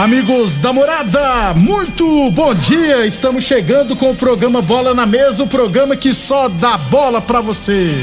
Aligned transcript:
Amigos 0.00 0.56
da 0.56 0.72
morada, 0.72 1.52
muito 1.52 2.30
bom 2.30 2.54
dia! 2.54 3.04
Estamos 3.04 3.44
chegando 3.44 3.94
com 3.94 4.10
o 4.10 4.16
programa 4.16 4.62
Bola 4.62 4.94
na 4.94 5.04
Mesa 5.04 5.42
o 5.42 5.46
programa 5.46 5.94
que 5.94 6.14
só 6.14 6.48
dá 6.48 6.78
bola 6.78 7.20
pra 7.20 7.42
você. 7.42 8.02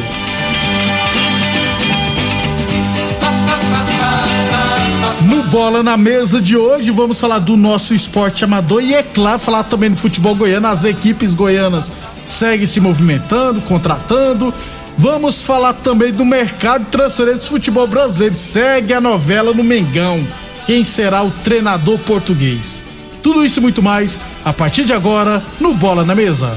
No 5.23 5.41
Bola 5.45 5.81
na 5.81 5.97
Mesa 5.97 6.39
de 6.39 6.55
hoje, 6.55 6.91
vamos 6.91 7.19
falar 7.19 7.39
do 7.39 7.57
nosso 7.57 7.95
esporte 7.95 8.45
amador 8.45 8.83
e, 8.83 8.93
é 8.93 9.01
claro, 9.01 9.39
falar 9.39 9.63
também 9.63 9.89
do 9.89 9.97
futebol 9.97 10.35
goiano. 10.35 10.67
As 10.67 10.85
equipes 10.85 11.33
goianas 11.33 11.91
seguem 12.23 12.67
se 12.67 12.79
movimentando, 12.79 13.59
contratando. 13.61 14.53
Vamos 14.99 15.41
falar 15.41 15.73
também 15.73 16.13
do 16.13 16.23
mercado 16.23 16.85
de 16.85 16.91
transferências 16.91 17.45
de 17.45 17.49
futebol 17.49 17.87
brasileiro. 17.87 18.35
Segue 18.35 18.93
a 18.93 19.01
novela 19.01 19.51
no 19.51 19.63
Mengão 19.63 20.23
quem 20.67 20.83
será 20.83 21.23
o 21.23 21.31
treinador 21.31 21.97
português. 21.99 22.83
Tudo 23.23 23.43
isso 23.43 23.59
e 23.59 23.61
muito 23.61 23.81
mais 23.81 24.19
a 24.43 24.51
partir 24.51 24.83
de 24.83 24.93
agora 24.93 25.41
no 25.61 25.73
Bola 25.73 26.03
na 26.03 26.13
Mesa. 26.13 26.55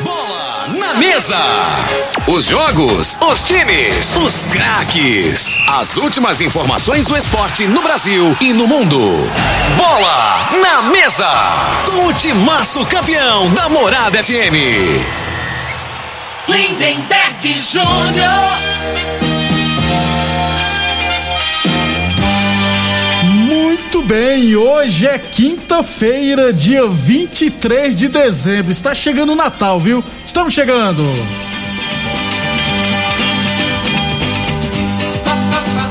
Bola 0.00 0.68
na 0.78 0.94
mesa. 0.94 1.36
Os 2.26 2.46
jogos, 2.46 3.18
os 3.20 3.44
times, 3.44 4.16
os 4.16 4.44
craques. 4.44 5.58
As 5.68 5.98
últimas 5.98 6.40
informações 6.40 7.06
do 7.06 7.16
esporte 7.18 7.66
no 7.66 7.82
Brasil 7.82 8.34
e 8.40 8.54
no 8.54 8.66
mundo. 8.66 8.98
Bola 9.76 10.48
na 10.62 10.82
mesa. 10.90 11.28
Com 11.84 12.06
o 12.06 12.14
timaço 12.14 12.84
campeão 12.86 13.46
da 13.50 13.68
Morada 13.68 14.24
FM. 14.24 14.56
Lindenberg 16.48 17.58
Júnior. 17.58 19.13
Muito 23.94 24.08
bem, 24.08 24.56
hoje 24.56 25.06
é 25.06 25.16
quinta-feira, 25.16 26.52
dia 26.52 26.84
23 26.84 27.94
de 27.94 28.08
dezembro. 28.08 28.72
Está 28.72 28.92
chegando 28.92 29.30
o 29.30 29.36
Natal, 29.36 29.78
viu? 29.78 30.02
Estamos 30.24 30.52
chegando. 30.52 31.00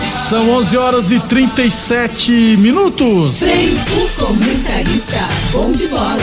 São 0.02 0.50
11 0.50 0.78
horas 0.78 1.12
e 1.12 1.20
37 1.22 2.58
minutos. 2.58 3.40
Frei, 3.40 3.70
o 3.70 4.26
comentarista, 4.26 5.26
bom 5.54 5.72
de 5.72 5.88
bola. 5.88 6.18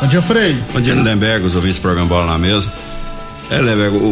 Bom 0.00 0.06
dia, 0.06 0.22
Frei. 0.22 0.56
Bom 0.72 0.80
dia, 0.80 0.94
Lindenberg, 0.94 1.44
os 1.44 1.56
ouvintes 1.56 1.78
do 1.78 1.82
programa 1.82 2.06
Bola 2.06 2.26
na 2.26 2.38
Mesa. 2.38 2.72
É, 3.50 3.58
Lindenberg, 3.58 3.96
o, 3.96 4.10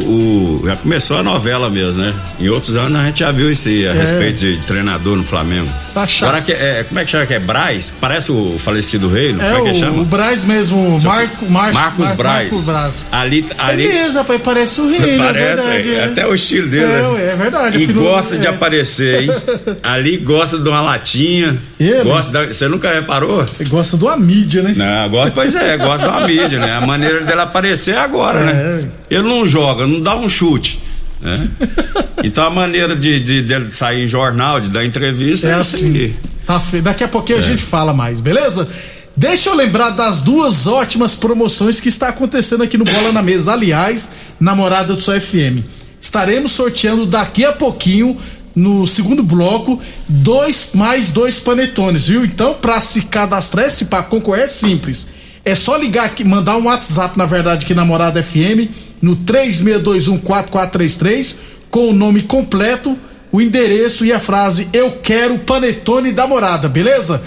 o- 0.63 0.63
já 0.67 0.77
começou 0.77 1.19
a 1.19 1.23
novela 1.23 1.71
mesmo, 1.71 2.03
né? 2.03 2.13
Em 2.41 2.49
outros 2.49 2.77
anos 2.77 2.99
a 3.01 3.05
gente 3.05 3.21
já 3.21 3.31
viu 3.31 3.51
isso 3.51 3.69
aí, 3.69 3.87
a 3.87 3.91
É. 3.93 3.95
respeito 3.95 4.39
de 4.39 4.57
treinador 4.67 5.17
no 5.17 5.25
Flamengo. 5.25 5.69
Tá. 5.95 6.07
Agora, 6.23 6.41
que, 6.43 6.53
é, 6.53 6.85
como 6.89 7.01
é 7.01 7.05
que 7.05 7.11
chama 7.11 7.27
que 7.27 7.35
é? 7.35 7.39
Braz? 7.39 7.93
Parece 8.01 8.31
o 8.33 8.57
falecido 8.59 9.09
rei, 9.09 9.33
não? 9.33 9.45
É 9.45 9.53
como 9.55 9.69
é 9.69 9.71
que 9.73 9.77
o, 9.77 9.81
chama? 9.81 10.03
o 10.03 10.05
Braz 10.05 10.45
mesmo, 10.45 10.97
o 10.97 11.03
Marco, 11.05 11.51
Mar, 11.51 11.73
Marcos 11.73 12.07
Mar- 12.07 12.17
Braz. 12.17 12.39
Marcos 12.51 12.65
Braz. 12.67 13.07
Ali, 13.13 13.47
ali 13.59 13.87
É 13.87 13.93
mesmo, 13.93 14.19
rapaz, 14.19 14.41
parece 14.43 14.81
o 14.81 14.89
rei, 14.91 15.17
parece, 15.19 15.43
é 15.43 15.55
verdade. 15.73 15.91
é, 15.91 15.95
é. 15.95 16.05
até 16.05 16.27
o 16.27 16.35
estilo 16.35 16.69
dele, 16.69 16.85
É, 16.85 16.87
né? 17.03 17.31
é 17.33 17.37
verdade, 17.37 17.83
E 17.83 17.87
filho- 17.87 18.03
gosta 18.03 18.37
de 18.39 18.47
é. 18.47 18.51
aparecer, 18.51 19.23
hein? 19.23 19.31
Ali 19.83 20.17
gosta 20.19 20.59
de 20.59 20.69
uma 20.69 20.81
latinha. 20.81 21.57
Ele? 21.79 22.03
Gosta 22.05 22.33
da- 22.33 22.47
você 22.47 22.69
nunca 22.69 22.93
reparou? 22.93 23.45
Ele 23.59 23.69
gosta 23.69 23.97
de 23.97 24.05
uma 24.05 24.17
mídia, 24.17 24.63
né? 24.63 24.75
Não, 24.77 25.09
gosta, 25.11 25.33
pois 25.35 25.55
é, 25.55 25.77
gosta 25.77 26.05
de 26.07 26.11
uma 26.11 26.27
mídia, 26.27 26.59
né? 26.59 26.73
A 26.77 26.87
maneira 26.87 27.21
dela 27.23 27.45
aparecer 27.45 27.95
é 27.95 27.99
agora, 27.99 28.41
É. 28.41 28.45
né? 28.45 28.89
Ele 29.29 29.39
não 29.41 29.47
joga, 29.49 29.87
não 29.87 30.01
dá 30.01 30.17
um 30.17 30.29
chute. 30.29 30.79
Né? 31.21 31.35
Então 32.25 32.45
a 32.45 32.51
maneira 32.51 32.97
de, 32.97 33.21
de, 33.21 33.43
dele 33.43 33.71
sair 33.71 34.03
em 34.05 34.09
jornal, 34.09 34.61
de 34.61 34.71
dar 34.71 34.85
entrevista, 34.85 35.47
É 35.47 35.51
é 35.53 35.55
assim. 35.55 36.13
Tá 36.45 36.59
feio. 36.59 36.83
Daqui 36.83 37.05
a 37.05 37.09
pouquinho 37.09 37.39
a 37.39 37.41
É. 37.41 37.45
gente 37.45 37.63
fala 37.63 37.95
mais, 37.95 38.21
beleza? 38.21 38.69
Deixa 39.17 39.51
eu 39.51 39.55
lembrar 39.55 39.91
das 39.91 40.23
duas 40.23 40.67
ótimas 40.67 41.15
promoções 41.15 41.79
que 41.79 41.89
está 41.89 42.09
acontecendo 42.09 42.65
aqui 42.65 42.77
no 42.77 42.85
Bola 42.85 43.13
na 43.13 43.23
Mesa. 43.23 43.53
Aliás, 43.53 44.11
namorada 44.41 44.95
do 44.95 45.01
Sol 45.01 45.21
FM. 45.21 45.63
Estaremos 46.01 46.51
sorteando 46.53 47.07
daqui 47.07 47.45
a 47.45 47.53
pouquinho, 47.53 48.17
no 48.55 48.85
segundo 48.85 49.23
bloco, 49.23 49.81
dois 50.09 50.71
mais 50.75 51.13
dois 51.13 51.39
panetones, 51.39 52.09
viu? 52.09 52.25
Então, 52.25 52.55
para 52.55 52.81
se 52.81 53.03
cadastrar, 53.03 53.71
se 53.71 53.85
para 53.85 54.03
concorrer 54.03 54.45
é 54.45 54.49
simples. 54.49 55.07
É 55.45 55.55
só 55.55 55.77
ligar 55.77 56.07
aqui, 56.07 56.25
mandar 56.25 56.57
um 56.57 56.65
WhatsApp, 56.65 57.17
na 57.17 57.27
verdade, 57.27 57.65
aqui 57.65 57.75
na 57.75 57.85
Morada 57.85 58.21
FM, 58.23 58.69
no 59.01 59.17
36214433, 59.17 61.37
com 61.71 61.89
o 61.89 61.93
nome 61.93 62.23
completo, 62.23 62.99
o 63.31 63.41
endereço 63.41 64.05
e 64.05 64.13
a 64.13 64.19
frase 64.19 64.69
Eu 64.73 64.99
quero 65.03 65.39
panetone 65.39 66.11
da 66.13 66.27
morada, 66.27 66.69
beleza? 66.69 67.23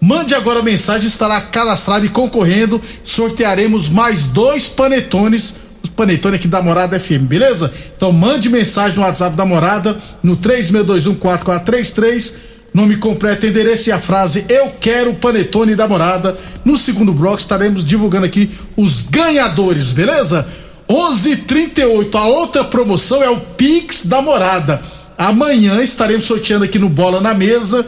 Mande 0.00 0.34
agora 0.34 0.60
a 0.60 0.62
mensagem, 0.62 1.08
estará 1.08 1.40
cadastrado 1.40 2.04
e 2.04 2.10
concorrendo. 2.10 2.80
Sortearemos 3.02 3.88
mais 3.88 4.26
dois 4.26 4.68
panetones, 4.68 5.54
panetone 5.96 6.36
aqui 6.36 6.46
da 6.46 6.60
Morada 6.60 7.00
FM, 7.00 7.22
beleza? 7.22 7.72
Então 7.96 8.12
mande 8.12 8.50
mensagem 8.50 8.98
no 8.98 9.02
WhatsApp 9.02 9.34
da 9.34 9.46
Morada, 9.46 9.96
no 10.22 10.36
36214433, 10.36 12.34
nome 12.74 12.96
completo, 12.96 13.46
endereço 13.46 13.88
e 13.88 13.92
a 13.92 13.98
frase 13.98 14.44
Eu 14.48 14.72
quero 14.78 15.14
panetone 15.14 15.74
da 15.74 15.88
Morada. 15.88 16.36
No 16.64 16.76
segundo 16.76 17.12
bloco 17.12 17.38
estaremos 17.38 17.84
divulgando 17.84 18.26
aqui 18.26 18.50
os 18.76 19.02
ganhadores, 19.02 19.92
beleza? 19.92 20.46
11:38. 20.88 22.16
A 22.16 22.26
outra 22.26 22.64
promoção 22.64 23.22
é 23.22 23.30
o 23.30 23.38
Pix 23.38 24.06
da 24.06 24.22
Morada. 24.22 24.82
Amanhã 25.18 25.82
estaremos 25.82 26.24
sorteando 26.24 26.64
aqui 26.64 26.78
no 26.78 26.88
Bola 26.88 27.20
na 27.20 27.34
Mesa 27.34 27.86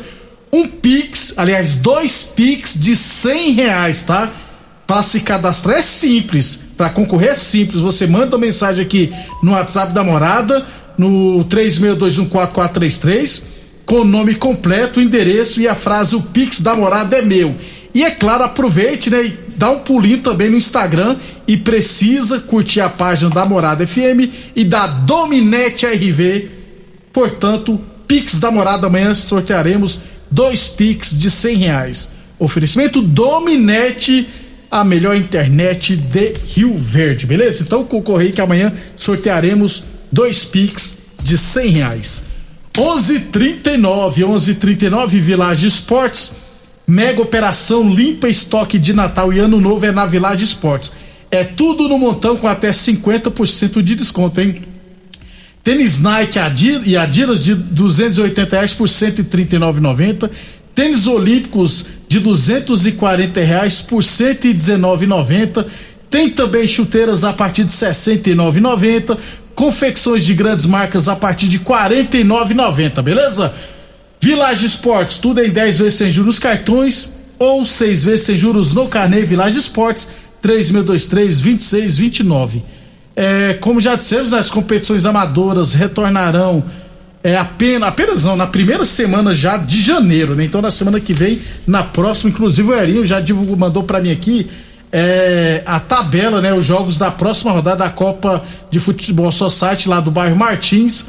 um 0.53 0.67
Pix, 0.67 1.35
aliás, 1.37 1.77
dois 1.77 2.33
Pix 2.35 2.75
de 2.79 2.97
100 2.97 3.53
reais, 3.53 4.03
tá? 4.03 4.31
Para 4.87 5.03
se 5.03 5.21
cadastrar 5.21 5.79
é 5.79 5.83
simples, 5.83 6.59
para 6.77 6.89
concorrer 6.89 7.31
é 7.31 7.35
simples. 7.35 7.83
Você 7.83 8.07
manda 8.07 8.37
uma 8.37 8.47
mensagem 8.47 8.85
aqui 8.85 9.13
no 9.43 9.53
WhatsApp 9.53 9.93
da 9.93 10.03
Morada, 10.03 10.65
no 10.97 11.45
36214433, 11.45 13.43
com 13.85 14.01
o 14.01 14.05
nome 14.05 14.35
completo, 14.35 15.01
o 15.01 15.03
endereço 15.03 15.61
e 15.61 15.69
a 15.69 15.75
frase 15.75 16.17
O 16.17 16.23
Pix 16.23 16.63
da 16.63 16.75
Morada 16.75 17.19
é 17.19 17.23
meu. 17.23 17.55
E 17.95 18.05
é 18.05 18.11
claro, 18.11 18.45
aproveite, 18.45 19.11
né? 19.11 19.31
Dá 19.59 19.71
um 19.73 19.81
pulinho 19.81 20.21
também 20.21 20.49
no 20.49 20.57
Instagram 20.57 21.17
e 21.47 21.57
precisa 21.57 22.39
curtir 22.39 22.81
a 22.81 22.89
página 22.89 23.29
da 23.29 23.45
Morada 23.45 23.85
FM 23.85 24.33
e 24.55 24.65
da 24.65 24.87
Dominete 24.87 25.85
RV. 25.85 26.49
Portanto, 27.13 27.79
Pix 28.07 28.39
da 28.39 28.53
Morada 28.53 28.87
amanhã 28.87 29.13
sortearemos 29.15 29.99
dois 30.31 30.69
Pix 30.69 31.19
de 31.19 31.29
100 31.29 31.57
reais. 31.57 32.09
Oferecimento 32.39 33.03
Dominete, 33.03 34.29
a 34.71 34.85
melhor 34.85 35.17
internet 35.17 35.97
de 35.97 36.35
Rio 36.55 36.77
Verde, 36.77 37.27
beleza? 37.27 37.65
Então 37.65 37.83
concorre 37.83 38.27
aí 38.27 38.33
que 38.33 38.41
amanhã 38.41 38.73
sortearemos 38.97 39.83
dois 40.13 40.45
Pix 40.45 40.97
de 41.21 41.37
100 41.37 41.71
reais. 41.71 42.23
11:39, 42.77 44.23
11:39 44.23 45.21
Village 45.21 45.67
Esportes. 45.67 46.31
Mega 46.89 47.21
operação 47.21 47.93
limpa 47.93 48.31
estoque 48.31 48.79
de 48.79 48.95
Natal 48.95 49.31
e 49.31 49.39
Ano 49.39 49.61
Novo 49.61 49.85
é 49.85 49.93
na 49.93 50.07
Village 50.07 50.43
Esportes. 50.43 50.91
É 51.31 51.45
tudo 51.45 51.87
no 51.87 51.99
montão 51.99 52.35
com 52.35 52.49
até 52.49 52.71
50% 52.71 53.83
de 53.83 53.95
desconto, 53.95 54.41
hein? 54.41 54.63
Tênis 55.63 56.01
Nike 56.01 56.39
e 56.87 56.97
Adidas 56.97 57.45
de 57.45 57.55
280 57.55 58.57
reais 58.57 58.73
por 58.73 58.89
139,90. 58.89 60.31
Tênis 60.75 61.07
Olímpicos 61.07 61.85
de 62.09 62.21
240 62.21 63.39
reais 63.39 63.83
por 63.83 64.03
119,90. 64.03 65.67
Tem 66.09 66.31
também 66.31 66.67
chuteiras 66.67 67.23
a 67.23 67.35
partir 67.35 67.65
de 67.65 67.71
69,90. 67.71 69.19
confecções 69.55 70.25
de 70.25 70.33
grandes 70.33 70.65
marcas 70.65 71.07
a 71.07 71.17
partir 71.17 71.49
de 71.49 71.59
R$ 71.59 71.65
49,90, 71.65 73.03
beleza? 73.03 73.53
Village 74.21 74.67
Esportes, 74.67 75.19
tudo 75.19 75.43
em 75.43 75.51
10 75.51 75.79
vezes 75.79 75.95
sem 75.95 76.11
juros 76.11 76.39
cartões 76.39 77.09
ou 77.39 77.65
6 77.65 78.05
vezes 78.05 78.23
sem 78.23 78.37
juros 78.37 78.75
no 78.75 78.89
carnê 78.89 79.23
Village 79.23 79.59
Esportes, 79.59 80.09
3623-2629. 80.43 82.63
É, 83.15 83.55
como 83.55 83.81
já 83.81 83.97
dissemos, 83.97 84.33
as 84.33 84.51
competições 84.51 85.05
amadoras 85.05 85.75
retornarão 85.75 86.65
é, 87.23 87.37
apenas, 87.37 87.89
apenas 87.89 88.25
não, 88.25 88.37
na 88.37 88.47
primeira 88.47 88.85
semana 88.85 89.35
já 89.35 89.57
de 89.57 89.81
janeiro, 89.81 90.37
né? 90.37 90.45
Então 90.45 90.63
na 90.63 90.71
semana 90.71 91.01
que 91.01 91.13
vem, 91.13 91.41
na 91.67 91.83
próxima, 91.83 92.31
inclusive 92.31 92.71
o 92.71 92.75
Erinho 92.75 93.05
já 93.05 93.21
divulgou, 93.21 93.57
mandou 93.57 93.83
para 93.83 94.01
mim 94.01 94.13
aqui 94.13 94.49
é, 94.93 95.63
a 95.67 95.81
tabela, 95.81 96.41
né? 96.41 96.55
Os 96.55 96.65
jogos 96.65 96.97
da 96.97 97.11
próxima 97.11 97.51
rodada 97.51 97.85
da 97.85 97.91
Copa 97.91 98.43
de 98.71 98.79
Futebol 98.79 99.33
Society 99.33 99.89
lá 99.89 100.01
do 100.01 100.11
bairro 100.11 100.37
Martins. 100.37 101.07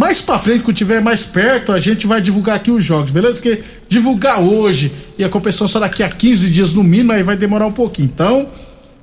Mais 0.00 0.22
pra 0.22 0.38
frente, 0.38 0.64
quando 0.64 0.78
tiver 0.78 1.02
mais 1.02 1.26
perto, 1.26 1.72
a 1.72 1.78
gente 1.78 2.06
vai 2.06 2.22
divulgar 2.22 2.56
aqui 2.56 2.70
os 2.70 2.82
jogos, 2.82 3.10
beleza? 3.10 3.34
Porque 3.34 3.62
divulgar 3.86 4.40
hoje 4.40 4.90
e 5.18 5.22
a 5.22 5.28
competição 5.28 5.68
só 5.68 5.78
daqui 5.78 6.02
a 6.02 6.08
15 6.08 6.48
dias 6.48 6.72
no 6.72 6.82
mínimo, 6.82 7.12
aí 7.12 7.22
vai 7.22 7.36
demorar 7.36 7.66
um 7.66 7.72
pouquinho. 7.72 8.10
Então, 8.10 8.46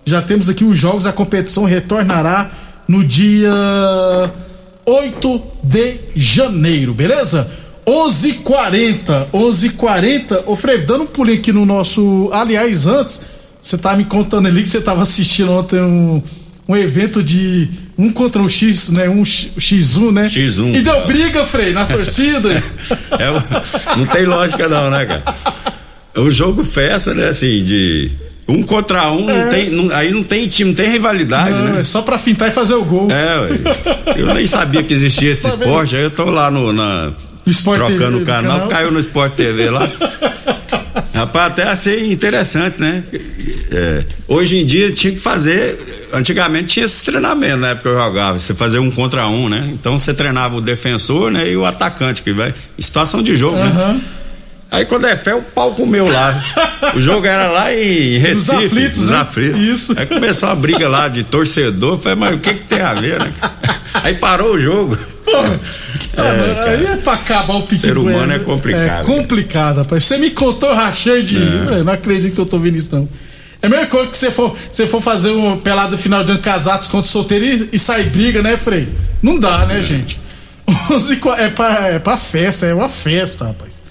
já 0.03 0.23
temos 0.23 0.49
aqui 0.49 0.63
os 0.63 0.75
jogos, 0.75 1.05
a 1.05 1.13
competição 1.13 1.65
retornará 1.65 2.49
no 2.87 3.03
dia 3.03 3.53
8 4.87 5.41
de 5.63 5.99
janeiro, 6.15 6.95
beleza? 6.95 7.47
11:40, 7.85 9.27
11:40. 9.31 10.45
Ô 10.47 10.55
Freire, 10.55 10.81
dando 10.81 11.03
um 11.03 11.07
pulinho 11.07 11.37
aqui 11.37 11.53
no 11.53 11.63
nosso, 11.63 12.27
aliás, 12.33 12.87
antes, 12.87 13.21
você 13.61 13.77
tá 13.77 13.95
me 13.95 14.05
contando 14.05 14.47
ali 14.47 14.63
que 14.63 14.69
você 14.69 14.81
tava 14.81 15.03
assistindo 15.03 15.51
ontem 15.51 15.79
um 15.79 16.23
um 16.67 16.75
evento 16.75 17.23
de 17.23 17.69
um 17.97 18.11
contra 18.11 18.41
um 18.41 18.47
X, 18.47 18.89
né? 18.89 19.09
Um 19.09 19.23
X1, 19.23 20.11
né? 20.11 20.27
X1. 20.27 20.75
E 20.75 20.81
deu 20.81 21.05
briga, 21.07 21.43
Frei, 21.45 21.73
na 21.73 21.85
torcida. 21.85 22.51
é, 23.17 23.97
não 23.97 24.05
tem 24.05 24.25
lógica 24.25 24.67
não, 24.67 24.89
né, 24.89 25.05
cara? 25.05 25.23
O 26.15 26.29
jogo 26.29 26.63
festa, 26.63 27.13
né, 27.13 27.27
assim, 27.27 27.63
de 27.63 28.11
um 28.47 28.63
contra 28.63 29.11
um, 29.11 29.29
é. 29.29 29.43
não 29.43 29.49
tem, 29.49 29.69
não, 29.69 29.95
aí 29.95 30.11
não 30.11 30.23
tem 30.23 30.47
time, 30.47 30.71
não 30.71 30.75
tem 30.75 30.89
rivalidade, 30.89 31.59
não, 31.59 31.73
né? 31.73 31.81
É 31.81 31.83
só 31.83 32.01
pra 32.01 32.17
fintar 32.17 32.49
e 32.49 32.51
fazer 32.51 32.75
o 32.75 32.83
gol. 32.83 33.07
É, 33.11 33.39
ué. 33.41 33.49
eu 34.15 34.33
nem 34.33 34.47
sabia 34.47 34.81
que 34.83 34.93
existia 34.93 35.31
esse 35.31 35.47
esporte, 35.47 35.95
aí 35.95 36.03
eu 36.03 36.11
tô 36.11 36.25
lá 36.25 36.49
no, 36.49 36.71
na, 36.73 37.11
trocando 37.63 38.19
TV, 38.19 38.23
o 38.23 38.25
canal, 38.25 38.51
canal, 38.53 38.67
caiu 38.67 38.91
no 38.91 38.99
Sport 38.99 39.33
TV 39.33 39.69
lá. 39.69 39.87
Rapaz, 41.17 41.51
até 41.51 41.63
achei 41.63 42.11
interessante, 42.11 42.79
né? 42.79 43.03
É, 43.71 44.03
hoje 44.27 44.59
em 44.59 44.65
dia 44.65 44.91
tinha 44.91 45.11
que 45.11 45.19
fazer. 45.19 45.75
Antigamente 46.13 46.75
tinha 46.75 46.85
esse 46.85 47.03
treinamento 47.03 47.57
na 47.57 47.69
época 47.69 47.89
que 47.89 47.95
eu 47.95 47.99
jogava, 47.99 48.37
você 48.37 48.53
fazia 48.53 48.79
um 48.79 48.91
contra 48.91 49.27
um, 49.27 49.49
né? 49.49 49.67
Então 49.69 49.97
você 49.97 50.13
treinava 50.13 50.55
o 50.55 50.61
defensor 50.61 51.31
né, 51.31 51.49
e 51.49 51.57
o 51.57 51.65
atacante, 51.65 52.21
que 52.21 52.31
vai. 52.31 52.53
Situação 52.77 53.23
de 53.23 53.35
jogo, 53.35 53.57
uhum. 53.57 53.63
né? 53.63 54.01
Aí 54.69 54.85
quando 54.85 55.07
é 55.07 55.15
fé, 55.15 55.33
o 55.33 55.41
pau 55.41 55.73
comeu 55.73 56.07
lá. 56.07 56.39
o 56.93 56.99
jogo 56.99 57.25
era 57.25 57.49
lá 57.49 57.73
em 57.73 58.19
Recife. 58.19 58.55
Os 58.55 58.63
aflitos, 58.65 59.01
os 59.01 59.09
né? 59.09 59.17
aflitos. 59.17 59.59
Isso. 59.59 59.95
Aí 59.97 60.05
começou 60.05 60.49
a 60.49 60.55
briga 60.55 60.87
lá 60.87 61.07
de 61.07 61.23
torcedor. 61.23 61.97
Falei, 61.97 62.17
mas 62.17 62.35
o 62.35 62.39
que 62.39 62.53
que 62.53 62.65
tem 62.65 62.81
a 62.81 62.93
ver, 62.93 63.19
né? 63.19 63.33
Aí 64.03 64.13
parou 64.15 64.53
o 64.53 64.59
jogo. 64.59 64.95
É, 65.27 66.69
aí 66.69 66.85
é 66.85 66.97
pra 66.97 67.13
acabar 67.13 67.55
o 67.55 67.61
pique 67.61 67.77
Ser 67.77 67.97
humano 67.97 68.33
é 68.33 68.39
complicado. 68.39 69.01
É 69.01 69.03
complicado, 69.03 69.77
rapaz. 69.77 70.03
Você 70.03 70.17
me 70.17 70.31
contou, 70.31 70.73
rachei 70.73 71.23
de. 71.23 71.37
É. 71.37 71.83
Não 71.83 71.93
acredito 71.93 72.33
que 72.33 72.41
eu 72.41 72.45
tô 72.45 72.57
vendo 72.57 72.77
isso, 72.77 72.95
não. 72.95 73.07
É 73.61 73.67
a 73.67 73.69
mesma 73.69 73.87
coisa 73.87 74.09
que 74.09 74.17
você 74.17 74.31
for, 74.31 74.55
você 74.71 74.85
for 74.85 75.01
fazer 75.01 75.31
uma 75.31 75.57
pelada 75.57 75.97
final 75.97 76.23
de 76.23 76.31
ano 76.31 76.39
casados 76.39 76.87
contra 76.87 77.11
solteiro 77.11 77.45
e, 77.45 77.69
e 77.73 77.79
sair 77.79 78.05
briga, 78.09 78.41
né, 78.41 78.55
Frei? 78.55 78.87
Não 79.21 79.39
dá, 79.39 79.65
né, 79.65 79.79
é. 79.79 79.83
gente? 79.83 80.19
11, 80.91 81.19
é, 81.37 81.49
pra, 81.49 81.87
é 81.87 81.99
pra 81.99 82.17
festa, 82.17 82.65
é 82.65 82.73
uma 82.73 82.89
festa, 82.89 83.45
rapaz. 83.45 83.83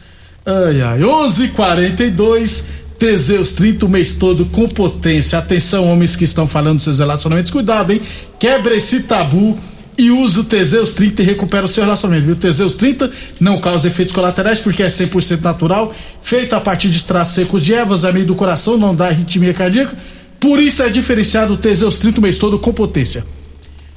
Ai, 0.44 0.80
ai. 0.82 1.00
11:42 1.00 2.64
Teseus 2.98 3.52
30 3.52 3.86
o 3.86 3.88
mês 3.88 4.14
todo 4.14 4.46
com 4.46 4.66
potência. 4.68 5.38
Atenção, 5.38 5.90
homens 5.90 6.16
que 6.16 6.24
estão 6.24 6.48
falando 6.48 6.76
dos 6.76 6.84
seus 6.84 6.98
relacionamentos. 6.98 7.50
Cuidado, 7.50 7.92
hein? 7.92 8.00
Quebra 8.38 8.74
esse 8.74 9.02
tabu 9.02 9.58
e 9.98 10.10
use 10.10 10.40
o 10.40 10.44
Teseus 10.44 10.94
30 10.94 11.22
e 11.22 11.25
recupera 11.25 11.64
o 11.64 11.69
seu 11.69 11.82
relacionamento, 11.84 12.26
viu? 12.26 12.37
Teseus 12.37 12.76
30 12.76 13.10
não 13.40 13.58
causa 13.58 13.88
efeitos 13.88 14.14
colaterais 14.14 14.60
porque 14.60 14.82
é 14.82 14.87
100% 14.87 15.40
natural, 15.43 15.94
feito 16.22 16.54
a 16.54 16.60
partir 16.60 16.88
de 16.88 16.96
extratos 16.96 17.32
secos 17.32 17.64
de 17.64 17.72
ervas, 17.72 18.04
amigo 18.04 18.26
do 18.26 18.34
coração, 18.34 18.76
não 18.76 18.94
dá 18.94 19.06
arritmia 19.08 19.54
cardíaca. 19.54 19.96
Por 20.38 20.60
isso 20.60 20.82
é 20.82 20.88
diferenciado 20.88 21.54
o 21.54 21.56
Teseus 21.56 21.98
30 21.98 22.19
o 22.19 22.22
mês 22.22 22.38
todo 22.38 22.58
com 22.58 22.72
potência. 22.72 23.25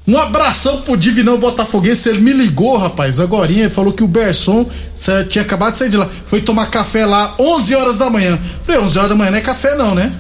Um 0.07 0.17
abração 0.17 0.81
pro 0.81 0.97
Divinão 0.97 1.37
Botafoguense, 1.37 2.09
ele 2.09 2.21
me 2.21 2.33
ligou, 2.33 2.77
rapaz, 2.77 3.19
agora 3.19 3.51
ele 3.51 3.69
falou 3.69 3.93
que 3.93 4.03
o 4.03 4.07
Berson 4.07 4.67
tinha 5.29 5.43
acabado 5.43 5.73
de 5.73 5.77
sair 5.77 5.89
de 5.89 5.97
lá, 5.97 6.09
foi 6.25 6.41
tomar 6.41 6.71
café 6.71 7.05
lá 7.05 7.35
11 7.37 7.75
horas 7.75 7.97
da 7.99 8.09
manhã. 8.09 8.39
Falei, 8.65 8.81
11 8.81 8.97
horas 8.97 9.09
da 9.11 9.15
manhã 9.15 9.31
não 9.31 9.37
é 9.37 9.41
café 9.41 9.75
não, 9.75 9.93
né? 9.93 10.11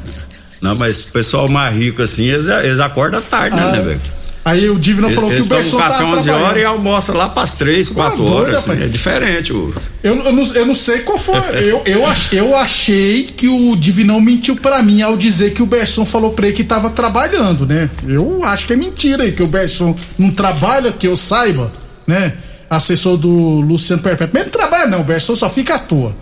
Não, 0.61 0.75
mas 0.75 1.01
o 1.01 1.11
pessoal 1.11 1.49
mais 1.49 1.75
rico 1.75 2.03
assim, 2.03 2.25
eles, 2.25 2.47
eles 2.47 2.79
acordam 2.79 3.19
tarde, 3.21 3.55
né, 3.55 3.63
ah, 3.63 3.71
né, 3.71 3.81
velho? 3.81 4.01
Aí 4.43 4.69
o 4.69 4.79
Divino 4.79 5.09
falou 5.11 5.31
Eles 5.31 5.47
que 5.47 5.53
o 5.53 5.57
Berson 5.57 5.77
tá 5.77 5.89
café 5.89 6.03
11 6.05 6.29
horas 6.29 6.61
e 6.61 6.65
almoça 6.65 7.13
lá 7.13 7.29
pras 7.29 7.51
3, 7.53 7.89
4 7.89 8.25
horas. 8.25 8.69
Assim, 8.69 8.81
é 8.81 8.87
diferente. 8.87 9.51
O... 9.51 9.73
Eu, 10.01 10.15
eu, 10.15 10.31
não, 10.31 10.43
eu 10.55 10.65
não 10.65 10.75
sei 10.75 10.99
qual 10.99 11.17
foi. 11.17 11.37
eu, 11.61 11.81
eu, 11.85 12.05
ach, 12.05 12.33
eu 12.33 12.55
achei 12.55 13.23
que 13.25 13.47
o 13.47 13.75
Divinão 13.75 14.19
mentiu 14.21 14.55
para 14.55 14.81
mim 14.81 15.01
ao 15.01 15.17
dizer 15.17 15.53
que 15.53 15.61
o 15.61 15.65
Berson 15.65 16.05
falou 16.05 16.31
pra 16.31 16.47
ele 16.47 16.55
que 16.55 16.63
tava 16.63 16.89
trabalhando, 16.89 17.65
né? 17.65 17.89
Eu 18.07 18.43
acho 18.43 18.65
que 18.65 18.73
é 18.73 18.75
mentira 18.75 19.23
aí, 19.23 19.31
que 19.33 19.43
o 19.43 19.47
Berson 19.47 19.93
não 20.17 20.31
trabalha, 20.31 20.91
que 20.91 21.07
eu 21.07 21.17
saiba, 21.17 21.71
né? 22.07 22.33
Assessor 22.69 23.17
do 23.17 23.29
Luciano 23.29 24.01
Perpétuo. 24.01 24.31
Mas 24.33 24.43
ele 24.43 24.51
trabalha 24.51 24.87
não, 24.87 25.01
o 25.01 25.03
Berson 25.03 25.35
só 25.35 25.49
fica 25.49 25.75
à 25.75 25.79
toa. 25.79 26.15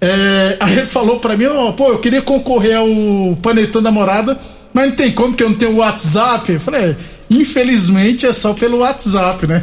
É, 0.00 0.56
aí 0.60 0.78
ele 0.78 0.86
falou 0.86 1.18
pra 1.18 1.36
mim, 1.36 1.46
ó, 1.46 1.72
pô, 1.72 1.88
eu 1.88 1.98
queria 1.98 2.20
concorrer 2.22 2.76
ao 2.76 3.36
Panetão 3.42 3.82
da 3.82 3.90
Morada, 3.90 4.38
mas 4.72 4.88
não 4.88 4.96
tem 4.96 5.10
como 5.10 5.34
que 5.34 5.42
eu 5.42 5.48
não 5.48 5.56
tenho 5.56 5.76
WhatsApp. 5.76 6.52
Eu 6.52 6.60
falei, 6.60 6.90
é, 6.90 6.96
Infelizmente 7.30 8.26
é 8.26 8.32
só 8.32 8.52
pelo 8.52 8.80
WhatsApp, 8.80 9.46
né? 9.46 9.62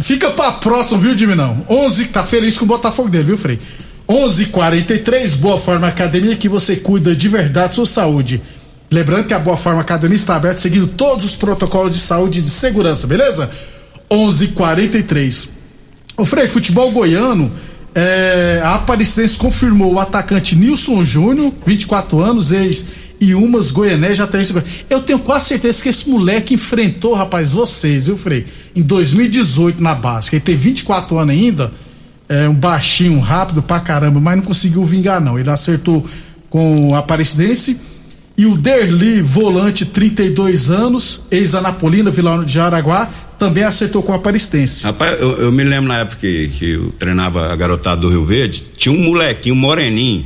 Fica 0.00 0.30
pra 0.30 0.52
próxima, 0.52 1.00
viu, 1.00 1.14
Diminão? 1.14 1.64
11, 1.68 2.06
tá 2.06 2.24
feliz 2.24 2.58
com 2.58 2.66
o 2.66 2.68
Botafogo 2.68 3.08
dele, 3.08 3.24
viu, 3.24 3.38
Frei? 3.38 3.58
11:43 4.08 5.36
Boa 5.36 5.58
Forma 5.58 5.88
Academia 5.88 6.36
que 6.36 6.48
você 6.48 6.76
cuida 6.76 7.14
de 7.16 7.28
verdade 7.28 7.74
sua 7.74 7.86
saúde. 7.86 8.42
Lembrando 8.90 9.26
que 9.26 9.34
a 9.34 9.38
Boa 9.38 9.56
Forma 9.56 9.80
Academia 9.80 10.16
está 10.16 10.36
aberta 10.36 10.60
seguindo 10.60 10.90
todos 10.92 11.24
os 11.24 11.34
protocolos 11.34 11.92
de 11.92 11.98
saúde 11.98 12.40
e 12.40 12.42
de 12.42 12.50
segurança, 12.50 13.06
beleza? 13.06 13.50
11:43 14.10 15.48
O 16.18 16.24
Frei, 16.26 16.48
futebol 16.48 16.90
goiano, 16.90 17.50
é, 17.94 18.60
a 18.62 18.74
Aparecidense 18.74 19.36
confirmou 19.36 19.94
o 19.94 20.00
atacante 20.00 20.56
Nilson 20.56 21.02
Júnior, 21.02 21.52
24 21.66 22.20
anos, 22.20 22.52
ex 22.52 22.86
e 23.22 23.36
umas 23.36 23.70
Goiané 23.70 24.12
já 24.12 24.26
tem. 24.26 24.42
Eu 24.90 25.00
tenho 25.00 25.20
quase 25.20 25.46
certeza 25.46 25.80
que 25.80 25.88
esse 25.88 26.10
moleque 26.10 26.54
enfrentou, 26.54 27.14
rapaz, 27.14 27.52
vocês, 27.52 28.06
viu, 28.06 28.16
Frei? 28.16 28.44
Em 28.74 28.82
2018 28.82 29.80
na 29.80 29.94
básica. 29.94 30.34
Ele 30.34 30.44
tem 30.44 30.56
24 30.56 31.16
anos 31.16 31.32
ainda, 31.32 31.70
é 32.28 32.48
um 32.48 32.54
baixinho, 32.54 33.20
rápido 33.20 33.62
pra 33.62 33.78
caramba, 33.78 34.18
mas 34.18 34.36
não 34.38 34.42
conseguiu 34.42 34.84
vingar, 34.84 35.20
não. 35.20 35.38
Ele 35.38 35.48
acertou 35.48 36.04
com 36.50 36.96
a 36.96 36.98
Aparecidense. 36.98 37.78
E 38.36 38.44
o 38.44 38.56
Derli, 38.56 39.22
volante, 39.22 39.84
32 39.84 40.72
anos, 40.72 41.20
ex-Anapolina, 41.30 42.10
Vila 42.10 42.44
de 42.44 42.58
Araguá, 42.58 43.08
também 43.38 43.62
acertou 43.62 44.02
com 44.02 44.12
a 44.12 44.16
Aparecidense. 44.16 44.82
Rapaz, 44.82 45.20
eu, 45.20 45.36
eu, 45.36 45.52
me 45.52 45.62
lembro 45.62 45.86
na 45.86 45.98
época 45.98 46.16
que, 46.16 46.48
que 46.48 46.72
eu 46.72 46.90
treinava 46.98 47.52
a 47.52 47.54
garotada 47.54 48.00
do 48.00 48.08
Rio 48.08 48.24
Verde, 48.24 48.64
tinha 48.76 48.92
um 48.92 48.98
molequinho, 48.98 49.54
um 49.54 49.58
moreninho, 49.58 50.24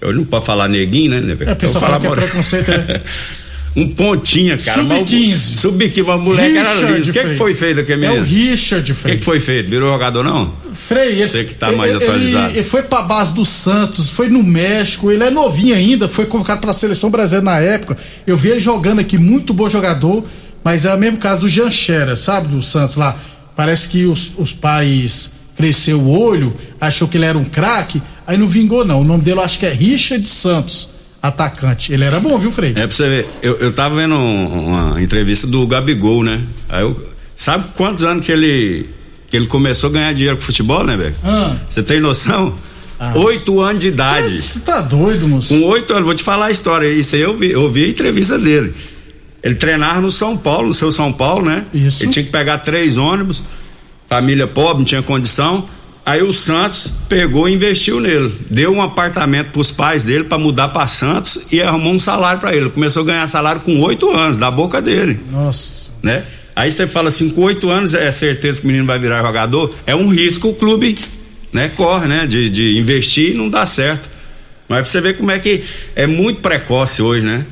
eu 0.00 0.12
não 0.12 0.24
posso 0.24 0.46
falar 0.46 0.68
neguinho, 0.68 1.20
né? 1.20 1.36
É, 1.40 1.50
a 1.50 1.56
pessoa 1.56 1.84
fala 1.84 2.00
que 2.00 2.06
é 2.06 2.10
preconceito, 2.10 2.70
né? 2.70 3.00
um 3.76 3.88
pontinha, 3.88 4.56
cara. 4.56 4.82
Sub-15. 4.82 5.36
Sub-15, 5.36 6.02
uma 6.02 6.16
moleque 6.16 6.56
era 6.56 6.72
liso. 6.72 7.10
O 7.10 7.14
que, 7.14 7.24
que 7.24 7.34
foi 7.34 7.52
feito 7.52 7.80
aqui 7.80 7.94
mesmo? 7.94 8.16
É 8.16 8.20
o 8.20 8.22
Richard, 8.24 8.94
Frei. 8.94 9.12
O 9.12 9.14
que, 9.14 9.18
que 9.18 9.24
foi 9.24 9.38
feito? 9.38 9.68
Virou 9.68 9.92
jogador, 9.92 10.24
não? 10.24 10.52
Frei, 10.72 11.22
Você 11.22 11.44
que 11.44 11.54
tá 11.54 11.70
mais 11.72 11.94
ele, 11.94 12.04
atualizado. 12.04 12.52
Ele 12.54 12.64
foi 12.64 12.82
pra 12.82 13.02
base 13.02 13.34
do 13.34 13.44
Santos, 13.44 14.08
foi 14.08 14.28
no 14.28 14.42
México, 14.42 15.10
ele 15.10 15.24
é 15.24 15.30
novinho 15.30 15.74
ainda, 15.74 16.08
foi 16.08 16.24
convocado 16.24 16.60
pra 16.62 16.72
seleção 16.72 17.10
brasileira 17.10 17.44
na 17.44 17.60
época. 17.60 17.98
Eu 18.26 18.36
vi 18.36 18.48
ele 18.48 18.60
jogando 18.60 19.00
aqui, 19.00 19.20
muito 19.20 19.52
bom 19.52 19.68
jogador, 19.68 20.24
mas 20.64 20.86
é 20.86 20.94
o 20.94 20.98
mesmo 20.98 21.18
caso 21.18 21.42
do 21.42 21.48
Jean 21.48 21.70
Scherer, 21.70 22.16
sabe, 22.16 22.48
do 22.48 22.62
Santos 22.62 22.96
lá. 22.96 23.14
Parece 23.54 23.88
que 23.88 24.04
os, 24.06 24.32
os 24.38 24.52
pais 24.52 25.30
cresceu 25.56 26.00
o 26.00 26.10
olho, 26.10 26.54
achou 26.80 27.08
que 27.08 27.16
ele 27.16 27.24
era 27.24 27.38
um 27.38 27.44
craque, 27.44 28.00
aí 28.26 28.36
não 28.36 28.48
vingou 28.48 28.84
não. 28.84 29.00
O 29.00 29.04
nome 29.04 29.22
dele 29.22 29.38
eu 29.38 29.42
acho 29.42 29.58
que 29.58 29.66
é 29.66 29.72
Richard 29.72 30.26
Santos, 30.28 30.88
atacante. 31.22 31.92
Ele 31.92 32.04
era 32.04 32.20
bom, 32.20 32.38
viu, 32.38 32.52
Frei? 32.52 32.70
É 32.70 32.86
pra 32.86 32.90
você 32.90 33.08
ver, 33.08 33.26
eu, 33.42 33.56
eu 33.58 33.72
tava 33.72 33.96
vendo 33.96 34.14
uma 34.14 35.00
entrevista 35.02 35.46
do 35.46 35.66
Gabigol, 35.66 36.22
né? 36.22 36.42
Aí 36.68 36.82
eu, 36.82 37.08
sabe 37.34 37.64
quantos 37.74 38.04
anos 38.04 38.24
que 38.24 38.32
ele 38.32 38.86
que 39.28 39.36
ele 39.36 39.46
começou 39.46 39.90
a 39.90 39.92
ganhar 39.92 40.14
dinheiro 40.14 40.36
com 40.36 40.42
futebol, 40.42 40.84
né, 40.84 40.96
velho? 40.96 41.14
Ah. 41.24 41.56
Você 41.68 41.82
tem 41.82 42.00
noção? 42.00 42.54
Ah. 42.98 43.12
Oito 43.16 43.60
anos 43.60 43.80
de 43.80 43.88
idade. 43.88 44.40
Você 44.40 44.60
tá 44.60 44.80
doido, 44.80 45.28
moço? 45.28 45.48
Com 45.48 45.64
oito 45.66 45.92
anos, 45.92 46.04
vou 46.04 46.14
te 46.14 46.22
falar 46.22 46.46
a 46.46 46.50
história. 46.50 46.88
Isso 46.88 47.14
aí 47.14 47.22
eu 47.22 47.36
vi, 47.36 47.50
eu 47.50 47.70
vi 47.70 47.84
a 47.84 47.88
entrevista 47.88 48.38
dele. 48.38 48.72
Ele 49.42 49.54
treinava 49.54 50.00
no 50.00 50.10
São 50.10 50.36
Paulo, 50.36 50.68
no 50.68 50.74
seu 50.74 50.90
São 50.90 51.12
Paulo, 51.12 51.44
né? 51.44 51.64
Isso. 51.74 52.02
Ele 52.02 52.12
tinha 52.12 52.24
que 52.24 52.30
pegar 52.30 52.58
três 52.58 52.96
ônibus, 52.96 53.42
família 54.08 54.46
pobre, 54.46 54.78
não 54.78 54.84
tinha 54.84 55.02
condição. 55.02 55.66
Aí 56.04 56.22
o 56.22 56.32
Santos 56.32 56.92
pegou 57.08 57.48
e 57.48 57.54
investiu 57.54 58.00
nele. 58.00 58.32
Deu 58.48 58.72
um 58.72 58.80
apartamento 58.80 59.50
pros 59.50 59.72
pais 59.72 60.04
dele 60.04 60.22
para 60.22 60.38
mudar 60.38 60.68
para 60.68 60.86
Santos 60.86 61.46
e 61.50 61.60
arrumou 61.60 61.94
um 61.94 61.98
salário 61.98 62.40
para 62.40 62.54
ele. 62.54 62.70
Começou 62.70 63.02
a 63.02 63.06
ganhar 63.06 63.26
salário 63.26 63.60
com 63.60 63.80
oito 63.80 64.10
anos, 64.12 64.38
da 64.38 64.48
boca 64.48 64.80
dele, 64.80 65.18
Nossa. 65.32 65.90
né? 66.02 66.22
Aí 66.54 66.70
você 66.70 66.86
fala 66.86 67.08
assim, 67.08 67.28
com 67.30 67.42
oito 67.42 67.68
anos 67.68 67.92
é 67.92 68.08
certeza 68.10 68.60
que 68.60 68.66
o 68.66 68.68
menino 68.68 68.86
vai 68.86 68.98
virar 69.00 69.20
jogador? 69.20 69.74
É 69.84 69.96
um 69.96 70.08
risco 70.08 70.48
o 70.48 70.54
clube, 70.54 70.94
né? 71.52 71.68
Corre, 71.76 72.06
né? 72.06 72.24
De, 72.24 72.48
de 72.50 72.78
investir 72.78 73.32
e 73.32 73.34
não 73.34 73.48
dá 73.48 73.66
certo. 73.66 74.08
Mas 74.68 74.78
pra 74.78 74.86
você 74.86 75.00
ver 75.00 75.16
como 75.16 75.32
é 75.32 75.40
que 75.40 75.62
é 75.96 76.06
muito 76.06 76.40
precoce 76.40 77.02
hoje, 77.02 77.26
né? 77.26 77.44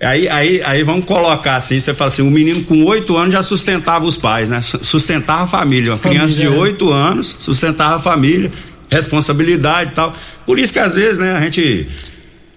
Aí, 0.00 0.28
aí, 0.28 0.62
aí 0.64 0.82
vamos 0.84 1.04
colocar 1.04 1.56
assim, 1.56 1.80
você 1.80 1.92
fala 1.92 2.06
assim, 2.08 2.22
o 2.22 2.30
menino 2.30 2.62
com 2.64 2.84
oito 2.84 3.16
anos 3.16 3.32
já 3.32 3.42
sustentava 3.42 4.04
os 4.06 4.16
pais, 4.16 4.48
né? 4.48 4.60
Su- 4.60 4.78
Sustentava 4.84 5.42
a 5.42 5.46
família. 5.46 5.90
Uma 5.92 5.98
Família, 5.98 6.22
criança 6.24 6.40
de 6.40 6.46
é. 6.46 6.50
oito 6.50 6.92
anos 6.92 7.26
sustentava 7.40 7.96
a 7.96 7.98
família, 7.98 8.50
responsabilidade 8.88 9.90
e 9.90 9.94
tal. 9.94 10.12
Por 10.46 10.58
isso 10.58 10.72
que 10.72 10.78
às 10.78 10.94
vezes, 10.94 11.18
né, 11.18 11.36
a 11.36 11.40
gente 11.40 11.86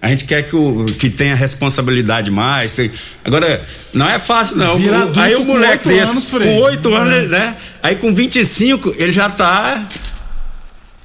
a 0.00 0.08
gente 0.08 0.24
quer 0.24 0.42
que, 0.42 0.56
o, 0.56 0.84
que 0.98 1.08
tenha 1.10 1.34
responsabilidade 1.34 2.30
mais. 2.30 2.74
tem- 2.74 2.90
agora, 3.24 3.60
não 3.92 4.08
é 4.08 4.18
fácil, 4.18 4.56
não. 4.58 4.76
O- 4.76 5.20
aí 5.20 5.34
o 5.34 5.38
com 5.38 5.44
moleque 5.52 5.88
desse, 5.88 6.10
anos, 6.10 6.28
com 6.28 6.56
oito 6.62 6.94
anos, 6.94 7.14
É. 7.14 7.26
né? 7.28 7.56
Aí 7.82 7.96
com 7.96 8.12
25, 8.14 8.94
ele 8.98 9.12
já 9.12 9.28
tá. 9.30 9.84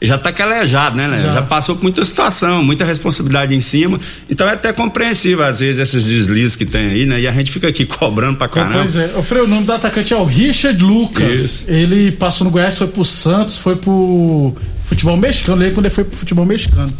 Já 0.01 0.17
tá 0.17 0.31
calejado, 0.31 0.95
né, 0.95 1.07
né? 1.07 1.17
Já. 1.21 1.33
Já. 1.33 1.41
passou 1.41 1.75
por 1.75 1.83
muita 1.83 2.05
situação, 2.05 2.63
muita 2.63 2.85
responsabilidade 2.85 3.55
em 3.55 3.59
cima. 3.59 3.99
Então 4.29 4.47
é 4.47 4.53
até 4.53 4.71
compreensível, 4.71 5.43
às 5.43 5.59
vezes, 5.59 5.81
esses 5.81 6.05
deslizes 6.07 6.55
que 6.55 6.65
tem 6.65 6.89
aí, 6.91 7.05
né? 7.07 7.19
E 7.21 7.27
a 7.27 7.31
gente 7.31 7.51
fica 7.51 7.67
aqui 7.67 7.83
cobrando 7.87 8.37
pra 8.37 8.47
caramba. 8.47 8.79
Pois 8.79 8.95
é. 8.95 9.11
O 9.43 9.47
nome 9.47 9.65
do 9.65 9.73
atacante 9.73 10.13
é 10.13 10.17
o 10.17 10.23
Richard 10.23 10.81
Luca. 10.83 11.23
Isso. 11.23 11.69
Ele 11.69 12.11
passou 12.11 12.45
no 12.45 12.51
Goiás, 12.51 12.77
foi 12.77 12.87
pro 12.87 13.03
Santos, 13.03 13.57
foi 13.57 13.75
pro 13.75 14.55
futebol 14.85 15.17
mexicano. 15.17 15.57
Lembra 15.57 15.73
quando 15.73 15.85
ele 15.87 15.95
foi 15.95 16.03
pro 16.03 16.17
futebol 16.17 16.45
mexicano. 16.45 16.93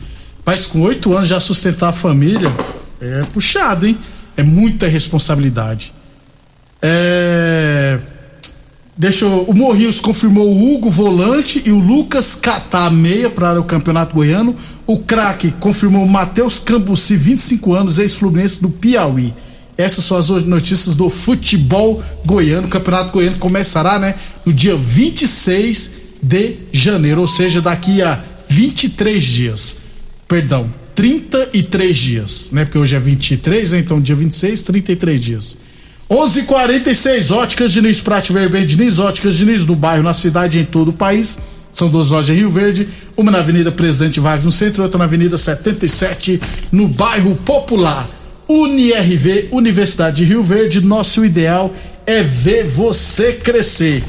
Mas 0.43 0.65
com 0.65 0.81
oito 0.81 1.15
anos 1.15 1.29
já 1.29 1.39
sustentar 1.39 1.89
a 1.89 1.93
família 1.93 2.51
é 2.99 3.21
puxado, 3.31 3.85
hein? 3.85 3.97
É 4.35 4.41
muita 4.41 4.87
responsabilidade. 4.87 5.93
É. 6.81 7.99
Deixa 8.97 9.25
eu, 9.25 9.43
o 9.43 9.53
Morrios 9.53 9.99
confirmou 9.99 10.51
o 10.51 10.73
Hugo 10.73 10.89
volante 10.89 11.61
e 11.63 11.71
o 11.71 11.77
Lucas 11.77 12.33
Catá 12.33 12.89
meia 12.89 13.29
para 13.29 13.61
o 13.61 13.63
Campeonato 13.63 14.15
Goiano. 14.15 14.55
O 14.87 14.97
craque 14.97 15.51
confirmou 15.59 16.03
o 16.03 16.09
Matheus 16.09 16.57
Cambuci, 16.57 17.15
25 17.15 17.75
anos, 17.75 17.99
ex-fluminense 17.99 18.59
do 18.59 18.69
Piauí. 18.69 19.35
Essas 19.77 20.03
são 20.03 20.17
as 20.17 20.27
notícias 20.27 20.95
do 20.95 21.11
futebol 21.11 22.01
goiano. 22.25 22.65
O 22.65 22.69
Campeonato 22.71 23.11
Goiano 23.11 23.37
começará, 23.37 23.99
né, 23.99 24.15
no 24.43 24.51
dia 24.51 24.75
26 24.75 25.91
de 26.19 26.55
janeiro, 26.73 27.21
ou 27.21 27.27
seja, 27.27 27.61
daqui 27.61 28.01
a 28.01 28.19
23 28.49 29.23
dias. 29.23 29.75
Perdão, 30.27 30.67
33 30.95 31.95
dias, 31.95 32.49
né? 32.51 32.65
Porque 32.65 32.79
hoje 32.79 32.95
é 32.95 32.99
23, 32.99 33.73
né? 33.73 33.79
então 33.79 34.01
dia 34.01 34.15
26, 34.15 34.63
33 34.63 35.21
dias. 35.21 35.57
11:46 36.09 37.31
Óticas 37.31 37.73
Diniz, 37.73 37.99
Prate 37.99 38.31
Verben 38.31 38.65
Diniz, 38.65 38.97
Óticas 38.97 39.35
Diniz 39.35 39.65
no 39.65 39.75
bairro, 39.75 40.03
na 40.03 40.13
cidade 40.13 40.57
em 40.57 40.63
todo 40.63 40.89
o 40.89 40.93
país. 40.93 41.37
São 41.73 41.89
duas 41.89 42.09
lojas 42.09 42.35
em 42.35 42.39
Rio 42.39 42.49
Verde, 42.49 42.87
uma 43.15 43.29
na 43.29 43.39
Avenida 43.39 43.71
Presidente 43.71 44.19
Vargas 44.19 44.45
no 44.45 44.51
centro 44.51 44.81
e 44.81 44.83
outra 44.83 44.97
na 44.97 45.03
Avenida 45.03 45.37
77 45.37 46.39
no 46.71 46.87
bairro 46.87 47.35
Popular. 47.45 48.07
UniRV, 48.47 49.49
Universidade 49.51 50.17
de 50.17 50.23
Rio 50.23 50.41
Verde, 50.41 50.79
nosso 50.79 51.25
ideal 51.25 51.73
é 52.05 52.23
ver 52.23 52.63
você 52.63 53.33
crescer. 53.33 54.01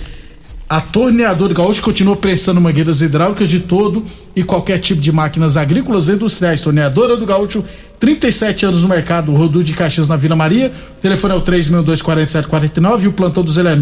A 0.69 0.81
torneadora 0.81 1.53
Gaúcho 1.53 1.83
continua 1.83 2.15
prestando 2.15 2.61
mangueiras 2.61 3.01
hidráulicas 3.01 3.49
de 3.49 3.61
todo 3.61 4.05
e 4.37 4.45
qualquer 4.45 4.79
tipo 4.79 5.01
de 5.01 5.11
máquinas 5.11 5.57
agrícolas 5.57 6.09
e 6.09 6.13
industriais. 6.13 6.61
Torneadora 6.61 7.17
do 7.17 7.27
Gaúcho, 7.27 7.65
37 8.01 8.65
anos 8.67 8.83
no 8.83 8.89
mercado, 8.89 9.33
Rodu 9.33 9.63
de 9.65 9.73
Caxias 9.73 10.07
na 10.09 10.17
Vila 10.17 10.37
Maria. 10.37 10.71
O 10.99 11.01
telefone 11.03 11.35
é 11.35 11.37
o 11.37 11.43
3624749 11.43 13.03
e 13.03 13.09
o 13.09 13.13
plantão 13.13 13.43
do 13.43 13.51
Zé 13.51 13.63
é 13.63 13.77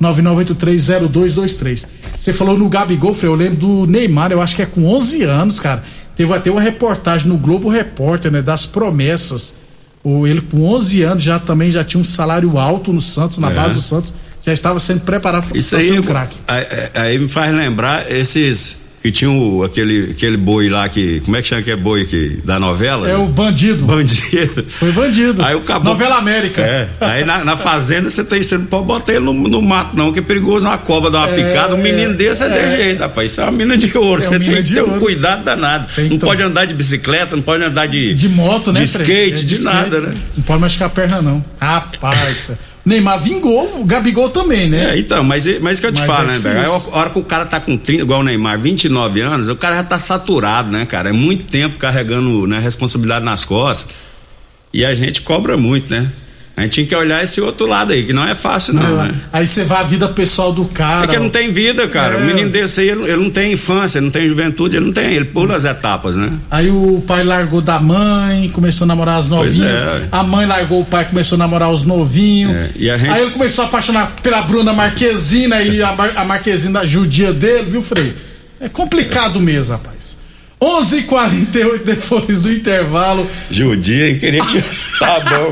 999830223. 0.00 1.86
Você 2.18 2.32
falou 2.32 2.56
no 2.58 2.68
Gabigol, 2.68 3.14
Frei, 3.14 3.30
eu 3.30 3.34
lembro 3.34 3.56
do 3.56 3.86
Neymar, 3.86 4.32
eu 4.32 4.40
acho 4.42 4.56
que 4.56 4.62
é 4.62 4.66
com 4.66 4.84
11 4.86 5.22
anos, 5.24 5.60
cara. 5.60 5.82
Teve 6.16 6.32
até 6.34 6.50
uma 6.50 6.60
reportagem 6.60 7.28
no 7.28 7.38
Globo 7.38 7.68
Repórter, 7.68 8.30
né, 8.32 8.42
das 8.42 8.66
promessas. 8.66 9.54
O, 10.02 10.26
ele 10.26 10.40
com 10.40 10.64
11 10.64 11.02
anos 11.02 11.22
já 11.24 11.38
também 11.38 11.70
já 11.70 11.84
tinha 11.84 12.00
um 12.00 12.04
salário 12.04 12.58
alto 12.58 12.92
no 12.92 13.00
Santos, 13.00 13.38
na 13.38 13.50
É. 13.50 13.54
base 13.54 13.74
do 13.74 13.80
Santos. 13.80 14.12
Já 14.44 14.52
estava 14.52 14.78
sendo 14.80 15.00
preparado 15.00 15.46
para 15.48 15.58
Isso 15.58 15.70
ser 15.80 15.98
um 15.98 16.02
craque. 16.02 16.36
aí, 16.46 16.66
aí 16.94 17.18
me 17.18 17.28
faz 17.28 17.54
lembrar 17.54 18.10
esses 18.10 18.78
que 19.02 19.12
tinham 19.12 19.62
aquele, 19.62 20.10
aquele 20.10 20.36
boi 20.36 20.68
lá 20.68 20.88
que. 20.88 21.20
Como 21.20 21.36
é 21.36 21.42
que 21.42 21.48
chama 21.48 21.62
que 21.62 21.70
é 21.70 21.76
boi 21.76 22.04
que, 22.04 22.40
da 22.44 22.58
novela? 22.58 23.08
É 23.08 23.16
o 23.16 23.26
bandido. 23.26 23.86
Bandido. 23.86 24.64
Foi 24.78 24.92
bandido. 24.92 25.42
Aí 25.44 25.54
o 25.54 25.60
caboclo. 25.60 25.92
Novela 25.92 26.16
América. 26.16 26.62
É. 26.62 26.88
Aí 27.00 27.24
na, 27.24 27.44
na 27.44 27.56
fazenda 27.56 28.10
você, 28.10 28.24
tem, 28.24 28.42
você 28.42 28.58
não 28.58 28.66
pode 28.66 28.86
botar 28.86 29.12
ele 29.14 29.24
no, 29.24 29.32
no 29.32 29.62
mato, 29.62 29.96
não, 29.96 30.12
que 30.12 30.18
é 30.18 30.22
perigoso 30.22 30.66
uma 30.66 30.78
cobra 30.78 31.10
dar 31.10 31.26
uma 31.28 31.30
É, 31.30 31.48
picada. 31.48 31.74
Um 31.74 31.78
menino 31.82 32.14
desse 32.14 32.42
é, 32.42 32.46
é. 32.46 32.68
de 32.68 32.76
jeito, 32.76 33.00
rapaz. 33.00 33.30
Isso 33.32 33.40
é 33.40 33.44
uma 33.44 33.52
mina 33.52 33.76
de 33.76 33.96
ouro. 33.96 34.20
É 34.20 34.24
você 34.24 34.38
tem 34.38 34.48
que 34.48 34.62
de 34.62 34.74
ter 34.74 34.82
um 34.82 34.88
ouro. 34.88 35.00
cuidado 35.00 35.44
danado. 35.44 35.86
Tem 35.94 36.08
não 36.08 36.18
que 36.18 36.24
pode 36.24 36.42
andar 36.42 36.64
de 36.64 36.74
bicicleta, 36.74 37.36
não 37.36 37.42
pode 37.42 37.62
andar 37.64 37.86
de. 37.86 38.14
De 38.14 38.28
moto, 38.28 38.72
né, 38.72 38.80
De 38.80 38.84
skate, 38.86 39.42
É 39.42 39.44
de, 39.44 39.54
skate, 39.54 39.64
nada, 39.64 40.00
né? 40.00 40.14
Não 40.36 40.42
pode 40.44 40.60
machucar 40.60 40.86
a 40.88 40.90
perna, 40.90 41.22
não. 41.22 41.44
Rapaz. 41.60 42.52
Neymar 42.84 43.20
vingou, 43.22 43.80
o 43.80 43.84
Gabigol 43.84 44.30
também, 44.30 44.68
né? 44.68 44.94
É, 44.94 44.98
então, 44.98 45.22
mas, 45.22 45.60
mas 45.60 45.78
que 45.78 45.86
eu 45.86 45.92
te 45.92 45.98
Mas 46.00 46.06
falo, 46.06 46.30
é 46.30 46.32
né, 46.32 46.38
velho? 46.38 46.72
A 46.72 46.98
hora 46.98 47.10
que 47.10 47.18
o 47.18 47.24
cara 47.24 47.44
tá 47.44 47.60
com 47.60 47.76
30, 47.76 48.02
igual 48.02 48.20
o 48.20 48.22
Neymar, 48.24 48.58
29 48.58 49.20
anos, 49.20 49.48
o 49.48 49.56
cara 49.56 49.76
já 49.76 49.84
tá 49.84 49.98
saturado, 49.98 50.70
né, 50.70 50.86
cara? 50.86 51.10
É 51.10 51.12
muito 51.12 51.44
tempo 51.44 51.78
carregando 51.78 52.46
né, 52.46 52.58
responsabilidade 52.58 53.24
nas 53.24 53.44
costas. 53.44 53.94
E 54.72 54.84
a 54.84 54.94
gente 54.94 55.22
cobra 55.22 55.56
muito, 55.56 55.90
né? 55.92 56.10
A 56.58 56.62
gente 56.62 56.72
tinha 56.72 56.86
que 56.86 56.94
olhar 56.94 57.22
esse 57.22 57.40
outro 57.40 57.66
lado 57.66 57.92
aí, 57.92 58.04
que 58.04 58.12
não 58.12 58.26
é 58.26 58.34
fácil, 58.34 58.74
não, 58.74 58.96
né? 59.04 59.08
Aí 59.32 59.46
você 59.46 59.64
vai 59.64 59.80
a 59.80 59.82
vida 59.84 60.08
pessoal 60.08 60.52
do 60.52 60.64
cara. 60.66 61.04
É 61.04 61.06
que 61.08 61.14
ele 61.14 61.22
não 61.24 61.30
tem 61.30 61.50
vida, 61.52 61.86
cara. 61.88 62.14
É. 62.14 62.16
O 62.22 62.24
menino 62.24 62.50
desse 62.50 62.80
aí, 62.80 62.88
ele, 62.90 63.02
ele 63.04 63.16
não 63.22 63.30
tem 63.30 63.52
infância, 63.52 63.98
ele 63.98 64.06
não 64.06 64.10
tem 64.12 64.26
juventude, 64.28 64.76
ele 64.76 64.86
não 64.86 64.92
tem, 64.92 65.12
ele 65.14 65.24
pula 65.24 65.54
as 65.56 65.64
etapas, 65.64 66.16
né? 66.16 66.32
Aí 66.50 66.70
o 66.70 67.02
pai 67.06 67.22
largou 67.24 67.60
da 67.60 67.78
mãe, 67.80 68.48
começou 68.50 68.84
a 68.84 68.88
namorar 68.88 69.18
as 69.18 69.28
novinhas. 69.28 69.82
é. 69.82 70.08
A 70.12 70.22
mãe 70.22 70.46
largou 70.46 70.80
o 70.80 70.84
pai, 70.84 71.04
começou 71.04 71.36
a 71.36 71.38
namorar 71.38 71.70
os 71.70 71.84
novinhos. 71.84 72.54
É, 72.54 72.70
e 72.76 72.90
a 72.90 72.96
gente- 72.96 73.10
Aí 73.12 73.22
ele 73.22 73.30
começou 73.30 73.64
a 73.64 73.68
apaixonar 73.68 74.12
pela 74.22 74.42
Bruna 74.42 74.72
Marquezina 74.72 75.62
e 75.62 75.82
a, 75.82 75.92
Mar- 75.94 76.12
a 76.16 76.24
Marquezina 76.24 76.84
judia 76.84 77.32
dele, 77.32 77.70
viu, 77.70 77.82
Frei? 77.82 78.14
É 78.60 78.68
complicado 78.68 79.40
mesmo, 79.40 79.74
rapaz. 79.74 80.16
11:48 80.60 81.84
depois 81.84 82.42
do 82.42 82.52
intervalo. 82.52 83.26
Judia, 83.50 84.14
queria 84.18 84.40
que. 84.44 84.62
tá 84.98 85.20
bom. 85.20 85.50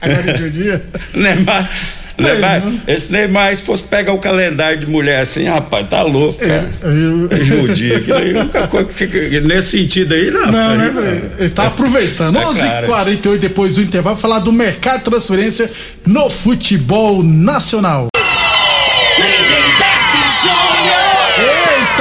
Agora 0.00 0.30
é 0.32 0.36
judia. 0.36 0.82
Neymar. 1.14 1.70
Neymar, 2.18 2.60
não. 2.64 2.78
esse 2.86 3.10
Neymar, 3.10 3.56
se 3.56 3.62
fosse 3.62 3.82
pegar 3.84 4.12
o 4.12 4.18
calendário 4.18 4.78
de 4.78 4.86
mulher 4.86 5.20
assim, 5.22 5.46
rapaz, 5.48 5.88
tá 5.88 6.02
louco, 6.02 6.38
cara. 6.38 6.70
Eu- 6.82 7.26
É 7.30 7.42
judia, 7.42 7.96
aquilo 7.96 8.18
aí, 8.18 8.32
nunca 8.34 8.68
que- 8.84 9.06
que- 9.06 9.40
nesse 9.40 9.78
sentido 9.78 10.12
aí, 10.14 10.30
não. 10.30 10.52
Não, 10.52 10.70
Aí, 10.72 10.78
né, 10.78 10.90
Frei? 10.94 11.22
Ele 11.38 11.50
tá 11.50 11.66
aproveitando. 11.68 12.36
É, 12.36 12.44
11:48 12.44 13.38
depois 13.40 13.76
do 13.76 13.82
intervalo, 13.82 14.16
falar 14.18 14.40
do 14.40 14.52
mercado 14.52 14.98
de 14.98 15.04
transferência 15.04 15.70
no 16.06 16.28
futebol 16.28 17.22
nacional. 17.24 18.08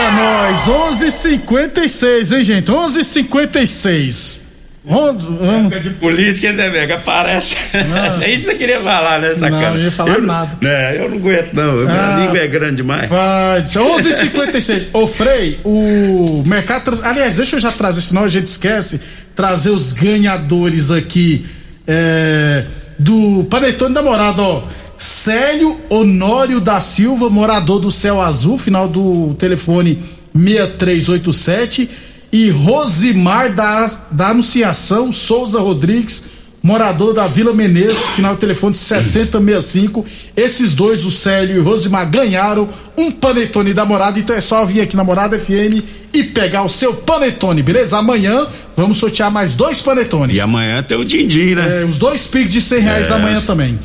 Eita, 0.01 0.12
nós! 0.12 0.67
11:56, 0.67 2.31
hein, 2.31 2.43
gente? 2.43 2.72
11:56. 2.72 4.41
Onze- 4.84 5.27
vamos- 5.27 5.65
Época 5.72 5.79
de 5.79 5.89
política, 5.91 6.51
Neymar? 6.51 6.91
Aparece. 6.98 7.55
Nossa. 7.88 8.24
É 8.25 8.34
isso 8.34 8.46
que 8.46 8.51
você 8.53 8.58
queria 8.58 8.81
falar, 8.81 9.20
né, 9.22 9.36
sacana? 9.36 9.70
Não, 9.70 9.75
eu 9.77 9.84
ia 9.84 9.91
falar 9.91 10.13
eu, 10.15 10.22
nada. 10.24 10.58
Né, 10.60 10.98
eu 10.98 11.10
não 11.10 11.17
aguento, 11.17 11.53
não. 11.53 11.75
Ah. 11.88 12.15
Minha 12.15 12.25
língua 12.25 12.38
é 12.39 12.48
grande 12.48 12.75
demais. 12.77 13.08
Vai, 13.08 13.62
11:56. 13.62 14.88
Ô 14.93 15.05
Frei, 15.08 15.60
o 15.63 16.43
mercado. 16.48 17.00
Aliás, 17.03 17.36
deixa 17.36 17.58
eu 17.58 17.60
já 17.60 17.72
trazer, 17.72 18.01
senão 18.01 18.24
a 18.24 18.27
gente 18.27 18.48
esquece. 18.48 19.00
Trazer 19.36 19.70
os 19.70 19.93
ganhadores 19.93 20.89
aqui 20.91 21.46
é, 21.88 22.63
do 22.98 23.46
Panetone 23.51 23.93
da 23.93 24.01
Morada, 24.01 24.41
ó. 24.41 24.62
Célio 25.01 25.75
Honório 25.89 26.62
da 26.62 26.79
Silva, 26.79 27.27
morador 27.27 27.79
do 27.79 27.89
Céu 27.89 28.22
Azul, 28.22 28.55
final 28.60 28.88
do 28.88 29.34
telefone 29.34 30.00
6387. 30.36 31.89
E 32.31 32.50
Rosimar 32.51 33.51
da, 33.53 33.88
da 34.12 34.29
Anunciação 34.29 35.12
Souza 35.12 35.60
Rodrigues, 35.60 36.24
morador 36.62 37.13
da 37.15 37.25
Vila 37.27 37.51
Menezes, 37.51 38.12
final 38.15 38.38
telefone 38.38 38.75
7065. 38.75 40.05
Esses 40.38 40.75
dois, 40.75 41.03
o 41.03 41.12
Célio 41.12 41.55
e 41.55 41.60
o 41.60 41.63
Rosimar, 41.63 42.08
ganharam 42.08 42.70
um 42.96 43.10
panetone 43.12 43.74
da 43.74 43.84
morada. 43.86 44.20
Então 44.20 44.36
é 44.36 44.39
só 44.39 44.63
vir 44.65 44.81
aqui 44.81 44.96
na 44.96 45.03
Morada 45.03 45.38
FM 45.38 45.84
e 46.13 46.24
pegar 46.25 46.62
o 46.63 46.70
seu 46.70 46.93
panetone, 46.93 47.63
beleza? 47.63 47.98
Amanhã 47.98 48.46
vamos 48.77 48.98
sortear 49.00 49.31
mais 49.31 49.55
dois 49.55 49.81
panetones. 49.81 50.38
E 50.38 50.41
amanhã 50.41 50.84
tem 50.84 50.96
o 50.98 51.03
din-din, 51.03 51.55
né? 51.55 51.81
É, 51.81 51.86
os 51.86 51.98
dois 51.98 52.27
piques 52.27 52.53
de 52.53 52.62
100 52.62 52.79
reais 52.81 53.10
É. 53.10 53.13
amanhã 53.15 53.41
também. 53.41 53.77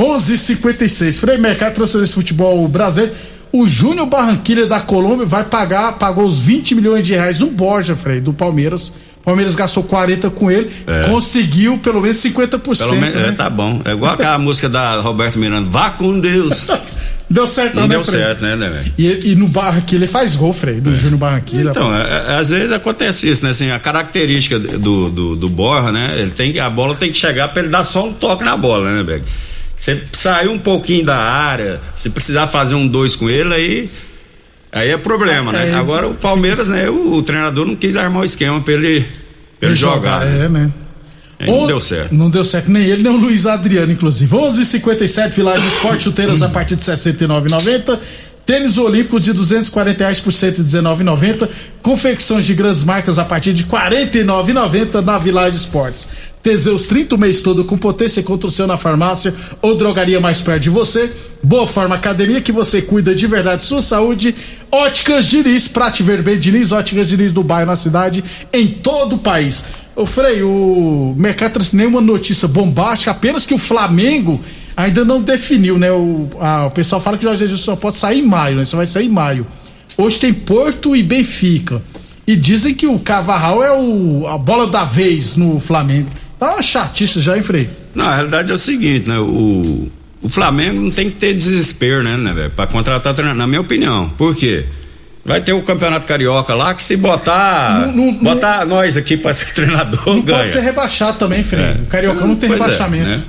11:56 0.00 1.18
Frei 1.20 1.36
Mercado 1.36 1.74
Transferência 1.74 2.14
Futebol 2.14 2.66
Brasileiro. 2.68 3.14
O 3.52 3.66
Júnior 3.66 4.06
Barranquilha 4.06 4.64
da 4.66 4.78
Colômbia 4.78 5.26
vai 5.26 5.44
pagar, 5.44 5.92
pagou 5.98 6.24
os 6.24 6.38
20 6.38 6.74
milhões 6.76 7.02
de 7.02 7.14
reais 7.14 7.40
no 7.40 7.48
Borja, 7.48 7.96
Frei, 7.96 8.20
do 8.20 8.32
Palmeiras. 8.32 8.92
Palmeiras 9.24 9.54
gastou 9.54 9.82
40 9.82 10.30
com 10.30 10.50
ele, 10.50 10.70
conseguiu 11.06 11.76
pelo 11.78 12.00
menos 12.00 12.16
50%. 12.18 12.78
Pelo 12.78 12.96
menos, 12.96 13.14
né? 13.16 13.28
é, 13.28 13.32
tá 13.32 13.50
bom. 13.50 13.82
É 13.84 13.90
igual 13.92 14.14
aquela 14.14 14.38
música 14.38 14.68
da 14.68 15.00
Roberto 15.00 15.38
Miranda, 15.38 15.68
vá 15.68 15.90
com 15.90 16.18
Deus. 16.20 16.68
Deu 17.28 17.46
certo, 17.46 17.74
Não 17.76 17.82
né, 17.82 17.90
deu 17.94 18.02
Frei? 18.02 18.20
certo, 18.20 18.42
né, 18.42 18.56
né? 18.56 18.80
E, 18.98 19.30
e 19.30 19.34
no 19.36 19.46
Barranquilha 19.46 20.00
ele 20.00 20.08
faz 20.08 20.34
gol, 20.34 20.52
Frei, 20.52 20.80
do 20.80 20.92
Júnior 20.92 21.18
Barranquilha. 21.18 21.70
Então, 21.70 21.94
é- 21.94 22.24
é- 22.28 22.38
às 22.40 22.50
vezes 22.50 22.72
acontece 22.72 23.30
isso, 23.30 23.44
né? 23.44 23.50
Assim, 23.50 23.70
a 23.70 23.78
característica 23.78 24.58
do, 24.58 25.08
do, 25.08 25.36
do 25.36 25.48
Borja, 25.48 25.92
né? 25.92 26.12
Ele 26.18 26.30
tem 26.32 26.58
a 26.58 26.68
bola 26.68 26.92
tem 26.96 27.12
que 27.12 27.16
chegar 27.18 27.46
pra 27.48 27.62
ele 27.62 27.70
dar 27.70 27.84
só 27.84 28.08
um 28.08 28.12
toque 28.12 28.42
na 28.42 28.56
bola, 28.56 28.90
né, 28.90 29.04
Beck? 29.04 29.22
Você 29.80 29.98
sair 30.12 30.46
um 30.46 30.58
pouquinho 30.58 31.06
da 31.06 31.16
área, 31.16 31.80
se 31.94 32.10
precisar 32.10 32.46
fazer 32.48 32.74
um 32.74 32.86
dois 32.86 33.16
com 33.16 33.30
ele, 33.30 33.54
aí. 33.54 33.90
Aí 34.70 34.90
é 34.90 34.98
problema, 34.98 35.52
né? 35.52 35.70
É, 35.70 35.74
Agora 35.74 36.06
o 36.06 36.12
Palmeiras, 36.12 36.68
né? 36.68 36.90
O, 36.90 37.14
o 37.14 37.22
treinador 37.22 37.66
não 37.66 37.74
quis 37.74 37.96
armar 37.96 38.20
o 38.20 38.24
esquema 38.26 38.60
pra 38.60 38.74
ele, 38.74 39.06
pra 39.58 39.70
ele 39.70 39.74
jogar. 39.74 40.26
né? 40.26 40.44
É, 40.44 40.48
né? 40.50 40.70
Aí 41.38 41.50
não 41.50 41.66
deu 41.66 41.80
certo. 41.80 42.14
Não 42.14 42.28
deu 42.28 42.44
certo, 42.44 42.70
nem 42.70 42.82
ele, 42.84 43.02
nem 43.02 43.10
o 43.10 43.16
Luiz 43.16 43.46
Adriano, 43.46 43.90
inclusive. 43.90 44.30
11:57 44.36 45.30
Village 45.30 45.66
Esporte 45.66 46.04
Chuteiras 46.04 46.42
a 46.42 46.50
partir 46.50 46.76
de 46.76 46.84
R$ 46.84 46.94
69,90. 46.94 47.98
Tênis 48.44 48.76
Olímpicos 48.76 49.22
de 49.22 49.32
240 49.32 49.98
reais 49.98 50.20
por 50.20 50.30
R$ 50.30 50.38
119,90. 50.38 51.48
Confecções 51.82 52.44
de 52.44 52.52
grandes 52.52 52.84
marcas 52.84 53.18
a 53.18 53.24
partir 53.24 53.54
de 53.54 53.62
R$ 53.62 53.70
49,90 53.70 55.02
na 55.02 55.16
Village 55.16 55.56
Esportes. 55.56 56.06
Teseus 56.42 56.86
30 56.86 57.16
o 57.16 57.18
mês 57.18 57.42
todo 57.42 57.64
com 57.66 57.76
potência 57.76 58.22
contra 58.22 58.46
o 58.46 58.50
seu 58.50 58.66
na 58.66 58.78
farmácia 58.78 59.34
ou 59.60 59.76
drogaria 59.76 60.18
mais 60.20 60.40
perto 60.40 60.62
de 60.62 60.70
você. 60.70 61.10
Boa 61.42 61.66
Forma 61.66 61.94
Academia 61.94 62.40
que 62.40 62.50
você 62.50 62.80
cuida 62.80 63.14
de 63.14 63.26
verdade 63.26 63.60
de 63.60 63.66
sua 63.68 63.82
saúde. 63.82 64.34
Óticas 64.72 65.26
Diniz, 65.26 65.68
pra 65.68 65.90
te 65.90 66.02
ver 66.02 66.22
bem, 66.22 66.38
Diniz, 66.38 66.72
Óticas 66.72 67.08
Diniz 67.08 67.32
do 67.32 67.42
bairro 67.42 67.66
na 67.66 67.76
cidade, 67.76 68.24
em 68.52 68.66
todo 68.66 69.16
o 69.16 69.18
país. 69.18 69.64
Ô 69.94 70.06
Frei, 70.06 70.42
o 70.42 71.14
mercado 71.18 71.52
trouxe 71.54 71.76
nenhuma 71.76 72.00
notícia 72.00 72.48
bombástica, 72.48 73.10
apenas 73.10 73.44
que 73.44 73.52
o 73.52 73.58
Flamengo 73.58 74.40
ainda 74.74 75.04
não 75.04 75.20
definiu, 75.20 75.76
né? 75.78 75.92
O, 75.92 76.26
a- 76.40 76.66
o 76.66 76.70
pessoal 76.70 77.02
fala 77.02 77.18
que 77.18 77.26
o 77.26 77.28
Jorge 77.28 77.44
Jesus 77.44 77.60
só 77.60 77.76
pode 77.76 77.98
sair 77.98 78.20
em 78.20 78.26
maio, 78.26 78.56
né? 78.56 78.64
Só 78.64 78.78
vai 78.78 78.86
sair 78.86 79.06
em 79.06 79.10
maio. 79.10 79.46
Hoje 79.98 80.18
tem 80.18 80.32
Porto 80.32 80.96
e 80.96 81.02
Benfica. 81.02 81.82
E 82.26 82.34
dizem 82.36 82.72
que 82.72 82.86
o 82.86 82.98
Cavarral 82.98 83.62
é 83.62 83.72
o, 83.72 84.24
a 84.26 84.38
bola 84.38 84.66
da 84.68 84.84
vez 84.84 85.36
no 85.36 85.58
Flamengo. 85.60 86.08
Tá 86.40 86.54
uma 86.54 86.62
chatice 86.62 87.20
já, 87.20 87.36
hein, 87.36 87.42
Frei? 87.42 87.68
Não, 87.94 88.06
a 88.06 88.14
realidade 88.16 88.50
é 88.50 88.54
o 88.54 88.58
seguinte, 88.58 89.08
né? 89.08 89.18
O, 89.18 89.88
o 90.22 90.28
Flamengo 90.28 90.80
não 90.80 90.90
tem 90.90 91.10
que 91.10 91.16
ter 91.16 91.34
desespero, 91.34 92.02
né, 92.02 92.16
né, 92.16 92.32
velho? 92.32 92.50
Pra 92.50 92.66
contratar 92.66 93.12
treinador, 93.14 93.38
na 93.38 93.46
minha 93.46 93.60
opinião. 93.60 94.08
Por 94.16 94.34
quê? 94.34 94.64
Vai 95.24 95.42
ter 95.42 95.52
o 95.52 95.60
Campeonato 95.60 96.06
Carioca 96.06 96.54
lá 96.54 96.72
que 96.74 96.82
se 96.82 96.96
botar. 96.96 97.88
Não- 97.88 98.06
não- 98.06 98.14
botar 98.14 98.64
nós 98.66 98.96
aqui 98.96 99.18
pra 99.18 99.34
ser 99.34 99.52
treinador, 99.54 100.00
Não 100.06 100.22
ganha. 100.22 100.38
pode 100.38 100.50
ser 100.50 100.60
rebaixado 100.60 101.18
também, 101.18 101.44
Frei. 101.44 101.62
É. 101.62 101.76
O 101.84 101.88
Carioca 101.88 102.26
não 102.26 102.34
tem 102.36 102.48
é, 102.48 102.52
rebaixamento. 102.54 103.04
né? 103.10 103.22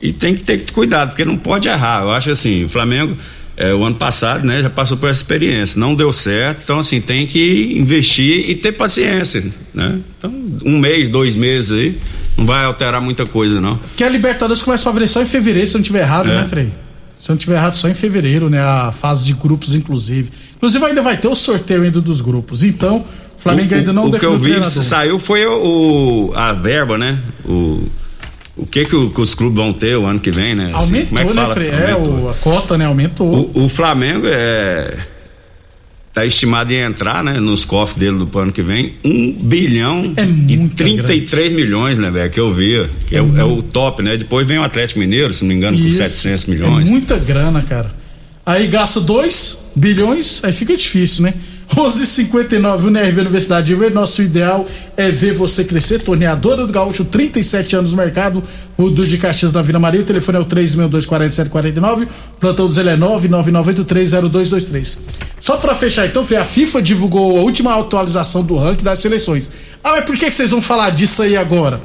E 0.00 0.12
tem 0.14 0.34
que 0.34 0.42
ter 0.42 0.64
cuidado, 0.72 1.10
porque 1.10 1.26
não 1.26 1.36
pode 1.36 1.68
errar. 1.68 2.02
Eu 2.04 2.10
acho 2.12 2.30
assim, 2.30 2.64
o 2.64 2.68
Flamengo, 2.70 3.14
é, 3.54 3.74
o 3.74 3.84
ano 3.84 3.96
passado, 3.96 4.46
né, 4.46 4.62
já 4.62 4.70
passou 4.70 4.96
por 4.96 5.10
essa 5.10 5.20
experiência. 5.20 5.78
Não 5.78 5.94
deu 5.94 6.10
certo, 6.10 6.62
então 6.64 6.78
assim, 6.78 7.02
tem 7.02 7.26
que 7.26 7.74
investir 7.76 8.48
e 8.48 8.54
ter 8.54 8.72
paciência, 8.72 9.44
né? 9.74 9.98
Então, 10.16 10.32
um 10.64 10.78
mês, 10.78 11.10
dois 11.10 11.36
meses 11.36 11.70
aí, 11.72 11.98
não 12.40 12.46
vai 12.46 12.64
alterar 12.64 13.00
muita 13.00 13.24
coisa, 13.24 13.60
não. 13.60 13.76
Porque 13.76 14.02
a 14.02 14.08
Libertadores 14.08 14.62
começa 14.62 14.82
a 14.82 14.84
favorecer 14.86 15.14
só 15.14 15.22
em 15.22 15.26
fevereiro, 15.30 15.68
se 15.68 15.76
eu 15.76 15.78
não 15.78 15.84
tiver 15.84 16.00
errado, 16.00 16.28
É. 16.30 16.34
né, 16.40 16.46
Frei? 16.48 16.72
Se 17.16 17.30
eu 17.30 17.34
não 17.34 17.38
tiver 17.38 17.54
errado, 17.56 17.74
só 17.74 17.88
em 17.88 17.94
fevereiro, 17.94 18.48
né? 18.48 18.58
A 18.60 18.90
fase 18.92 19.26
de 19.26 19.34
grupos, 19.34 19.74
inclusive. 19.74 20.30
Inclusive, 20.56 20.84
ainda 20.84 21.02
vai 21.02 21.16
ter 21.18 21.28
o 21.28 21.34
sorteio 21.34 21.82
ainda 21.82 22.00
dos 22.00 22.20
grupos. 22.22 22.64
Então, 22.64 22.96
o 23.38 23.42
Flamengo 23.42 23.74
o, 23.74 23.76
ainda 23.78 23.92
não 23.92 24.04
o, 24.04 24.08
o 24.08 24.18
que 24.18 24.24
eu 24.24 24.36
vi 24.38 24.62
se 24.64 24.82
saiu 24.82 25.18
foi 25.18 25.44
o, 25.46 26.32
a 26.34 26.52
verba, 26.54 26.96
né? 26.96 27.18
O, 27.44 27.86
o 28.56 28.66
que, 28.66 28.84
que, 28.86 28.96
o- 28.96 29.10
que 29.10 29.20
os 29.20 29.34
clubes 29.34 29.56
vão 29.56 29.72
ter 29.72 29.96
o 29.96 30.06
ano 30.06 30.18
que 30.18 30.30
vem, 30.30 30.54
né? 30.54 30.72
Assim, 30.74 30.94
Aumentou, 30.94 31.08
como 31.08 31.18
é 31.20 31.24
que 31.24 31.28
né, 31.28 31.42
fala? 31.42 31.54
Frei? 31.54 31.68
É, 31.68 31.90
a 32.30 32.34
cota, 32.40 32.78
né? 32.78 32.86
Aumentou. 32.86 33.50
O, 33.54 33.64
o 33.64 33.68
Flamengo 33.68 34.26
é 34.26 34.96
tá 36.12 36.26
estimado 36.26 36.72
em 36.72 36.76
entrar, 36.80 37.22
né, 37.22 37.34
nos 37.38 37.64
cofres 37.64 37.98
dele 37.98 38.24
do 38.24 38.38
ano 38.38 38.50
que 38.52 38.62
vem, 38.62 38.94
um 39.04 39.32
bilhão 39.32 40.12
É 40.16 40.24
e 40.24 40.56
muita 40.56 40.82
33 40.84 41.52
milhões, 41.52 41.98
né, 41.98 42.10
velho, 42.10 42.30
que 42.30 42.40
eu 42.40 42.52
via, 42.52 42.90
que 43.06 43.14
é, 43.16 43.22
o- 43.22 43.36
é 43.38 43.44
o 43.44 43.62
top, 43.62 44.02
né? 44.02 44.16
Depois 44.16 44.46
vem 44.46 44.58
o 44.58 44.62
Atlético 44.64 44.98
Mineiro, 44.98 45.32
se 45.32 45.42
não 45.42 45.48
me 45.50 45.54
engano, 45.54 45.78
com 45.78 45.84
Isso. 45.86 45.98
700 45.98 46.46
milhões. 46.46 46.86
É 46.88 46.90
muita 46.90 47.16
grana, 47.16 47.62
cara. 47.62 47.92
Aí 48.44 48.66
gasta 48.66 49.00
2 49.00 49.70
bilhões, 49.76 50.40
aí 50.42 50.52
fica 50.52 50.76
difícil, 50.76 51.22
né? 51.22 51.34
11:59 51.76 52.86
UNRV 52.86 53.20
Universidade 53.20 53.66
de 53.66 53.74
Verde. 53.74 53.94
Nosso 53.94 54.22
ideal 54.22 54.64
é 54.96 55.10
ver 55.10 55.34
você 55.34 55.64
crescer. 55.64 56.00
Torneadora 56.00 56.66
do 56.66 56.72
Gaúcho, 56.72 57.04
37 57.04 57.76
anos 57.76 57.90
no 57.92 57.96
mercado. 57.96 58.42
O 58.76 58.90
Du 58.90 59.02
de 59.02 59.18
Caxias 59.18 59.52
da 59.52 59.62
Vila 59.62 59.78
Maria. 59.78 60.00
O 60.00 60.04
telefone 60.04 60.38
é 60.38 60.40
o 60.40 60.44
3624749. 60.44 62.08
Plantão 62.40 62.66
do 62.66 62.72
Zé 62.72 62.82
é 62.82 62.96
999830223. 62.96 64.98
Só 65.40 65.56
pra 65.56 65.74
fechar 65.74 66.06
então, 66.06 66.26
a 66.38 66.44
FIFA 66.44 66.82
divulgou 66.82 67.38
a 67.38 67.40
última 67.40 67.78
atualização 67.78 68.42
do 68.42 68.56
ranking 68.56 68.84
das 68.84 69.00
seleções. 69.00 69.50
Ah, 69.82 69.92
mas 69.92 70.04
por 70.04 70.16
que 70.16 70.30
vocês 70.30 70.50
vão 70.50 70.60
falar 70.60 70.90
disso 70.90 71.22
aí 71.22 71.36
agora? 71.36 71.80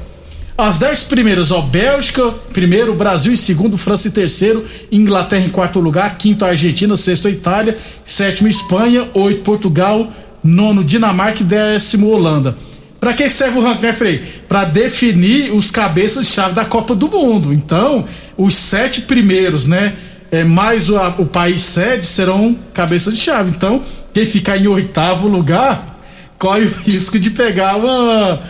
As 0.58 0.80
dez 0.80 1.04
primeiras, 1.04 1.52
ó, 1.52 1.60
Bélgica, 1.60 2.30
primeiro, 2.54 2.94
Brasil 2.96 3.34
em 3.34 3.36
segundo, 3.36 3.78
França 3.78 4.08
em 4.08 4.12
terceiro, 4.12 4.64
Inglaterra 4.90 5.46
em 5.46 5.50
quarto 5.50 5.82
lugar, 5.82 6.18
quinto 6.18 6.46
Argentina, 6.46 6.96
sexto 6.96 7.28
Itália, 7.28 7.78
sétimo 8.06 8.48
Espanha, 8.48 9.06
oito 9.14 9.42
Portugal, 9.42 10.10
nono 10.42 10.82
Dinamarca 10.82 11.42
e 11.42 11.46
décimo 11.46 12.08
Holanda. 12.08 12.56
Pra 13.02 13.14
que 13.14 13.30
serve 13.30 13.60
o 13.60 13.62
ranking, 13.62 13.82
né, 13.86 13.94
Frei? 13.94 14.24
Pra 14.48 14.64
definir 14.64 15.52
os 15.54 15.70
cabeças-chave 15.72 16.54
da 16.56 16.64
Copa 16.64 16.96
do 16.96 17.10
Mundo. 17.10 17.52
Então, 17.54 18.06
os 18.38 18.56
sete 18.56 19.02
primeiros, 19.02 19.68
né, 19.68 19.94
é, 20.32 20.46
mais 20.46 20.90
o, 20.90 20.96
a- 20.98 21.16
o 21.20 21.26
país 21.26 21.60
sede 21.62 22.06
serão 22.06 22.56
cabeças 22.74 23.14
de 23.14 23.20
chave. 23.20 23.50
Então, 23.50 23.82
quem 24.14 24.26
ficar 24.26 24.58
em 24.58 24.68
oitavo 24.68 25.28
lugar 25.28 26.00
corre 26.40 26.64
o 26.64 26.74
risco 26.86 27.20
de 27.20 27.30
pegar 27.30 27.76
uma, 27.76 28.42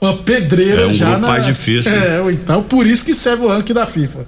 uma 0.00 0.14
pedreira 0.16 0.82
É 0.82 0.86
um 0.86 0.92
já 0.92 1.06
grupo 1.06 1.20
na. 1.22 1.28
mais 1.28 1.44
difícil, 1.46 1.92
né? 1.92 2.20
É, 2.26 2.32
então 2.32 2.62
por 2.62 2.86
isso 2.86 3.04
que 3.04 3.12
serve 3.14 3.44
o 3.44 3.48
ranking 3.48 3.72
da 3.74 3.86
FIFA. 3.86 4.26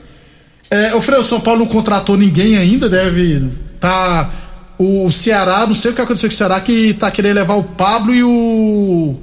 É, 0.70 0.94
o 0.94 1.00
Freio, 1.00 1.20
o 1.22 1.24
São 1.24 1.40
Paulo 1.40 1.60
não 1.60 1.66
contratou 1.66 2.16
ninguém 2.16 2.56
ainda, 2.56 2.88
deve 2.88 3.42
tá 3.80 4.30
o, 4.78 5.10
Ceará, 5.10 5.66
não 5.66 5.74
sei 5.74 5.90
o 5.90 5.94
que 5.94 6.00
aconteceu 6.00 6.28
com 6.28 6.34
o 6.34 6.36
Ceará 6.36 6.60
que 6.60 6.94
tá 6.94 7.10
querendo 7.10 7.34
levar 7.36 7.54
o 7.54 7.62
Pablo 7.64 8.14
e 8.14 8.22
o 8.24 9.16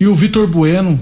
e 0.00 0.06
o 0.06 0.14
Vitor 0.14 0.46
Bueno. 0.46 0.98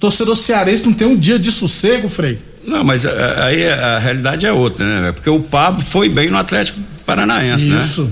Torcedor 0.00 0.36
cearense 0.36 0.84
não 0.86 0.92
tem 0.92 1.06
um 1.06 1.16
dia 1.16 1.38
de 1.38 1.50
sossego, 1.52 2.08
Frei. 2.08 2.38
Não, 2.66 2.82
mas 2.84 3.06
a- 3.06 3.44
aí 3.46 3.66
a, 3.68 3.96
a 3.96 3.98
realidade 3.98 4.46
é 4.46 4.52
outra, 4.52 4.84
né? 5.02 5.12
Porque 5.12 5.30
o 5.30 5.40
Pablo 5.40 5.80
foi 5.82 6.08
bem 6.08 6.28
no 6.28 6.36
Atlético 6.38 6.78
Paranaense, 7.06 7.68
né? 7.68 7.80
Isso. 7.80 8.10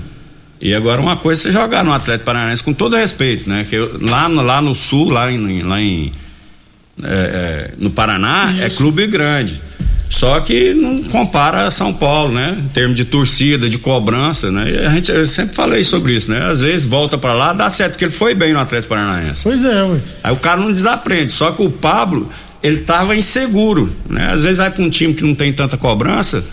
E 0.65 0.73
agora 0.73 1.01
uma 1.01 1.17
coisa 1.17 1.41
é 1.41 1.43
você 1.43 1.51
jogar 1.51 1.83
no 1.83 1.91
Atlético 1.91 2.25
Paranaense 2.25 2.63
com 2.63 2.71
todo 2.73 2.95
respeito, 2.95 3.49
né? 3.49 3.65
Que 3.69 3.75
eu- 3.75 3.99
lá, 4.09 4.29
no, 4.29 4.41
lá 4.41 4.61
no 4.61 4.73
sul, 4.73 5.09
lá 5.09 5.29
em, 5.29 5.61
lá 5.61 5.81
em 5.81 6.09
é, 7.03 7.05
é, 7.07 7.71
no 7.77 7.89
Paraná, 7.89 8.55
é 8.59 8.67
Isso. 8.67 8.77
clube 8.77 9.05
grande. 9.07 9.61
Só 10.09 10.39
que 10.39 10.73
não 10.73 11.03
compara 11.05 11.65
a 11.67 11.71
São 11.71 11.91
Paulo, 11.91 12.33
né? 12.33 12.55
Em 12.63 12.67
termos 12.69 12.95
de 12.95 13.03
torcida, 13.03 13.67
de 13.67 13.77
cobrança, 13.79 14.51
né? 14.51 14.71
E 14.71 14.77
a 14.85 14.89
gente 14.91 15.11
eu 15.11 15.25
sempre 15.25 15.53
falei 15.55 15.83
sobre 15.83 16.13
isso, 16.15 16.31
né? 16.31 16.45
Às 16.49 16.61
vezes 16.61 16.85
volta 16.85 17.17
pra 17.17 17.33
lá, 17.33 17.51
dá 17.51 17.69
certo, 17.69 17.93
porque 17.93 18.05
ele 18.05 18.11
foi 18.11 18.33
bem 18.33 18.53
no 18.53 18.59
Atlético 18.59 18.89
Paranaense. 18.93 19.43
Pois 19.43 19.65
é, 19.65 19.83
ué. 19.83 19.99
Aí 20.23 20.31
o 20.31 20.37
cara 20.37 20.61
não 20.61 20.71
desaprende. 20.71 21.33
Só 21.33 21.51
que 21.51 21.61
o 21.63 21.69
Pablo, 21.69 22.29
ele 22.61 22.77
tava 22.77 23.15
inseguro, 23.17 23.91
né? 24.07 24.29
Às 24.31 24.43
vezes 24.43 24.59
vai 24.59 24.69
pra 24.69 24.83
um 24.83 24.89
time 24.89 25.13
que 25.15 25.23
não 25.25 25.33
tem 25.35 25.51
tanta 25.51 25.75
cobrança, 25.77 26.45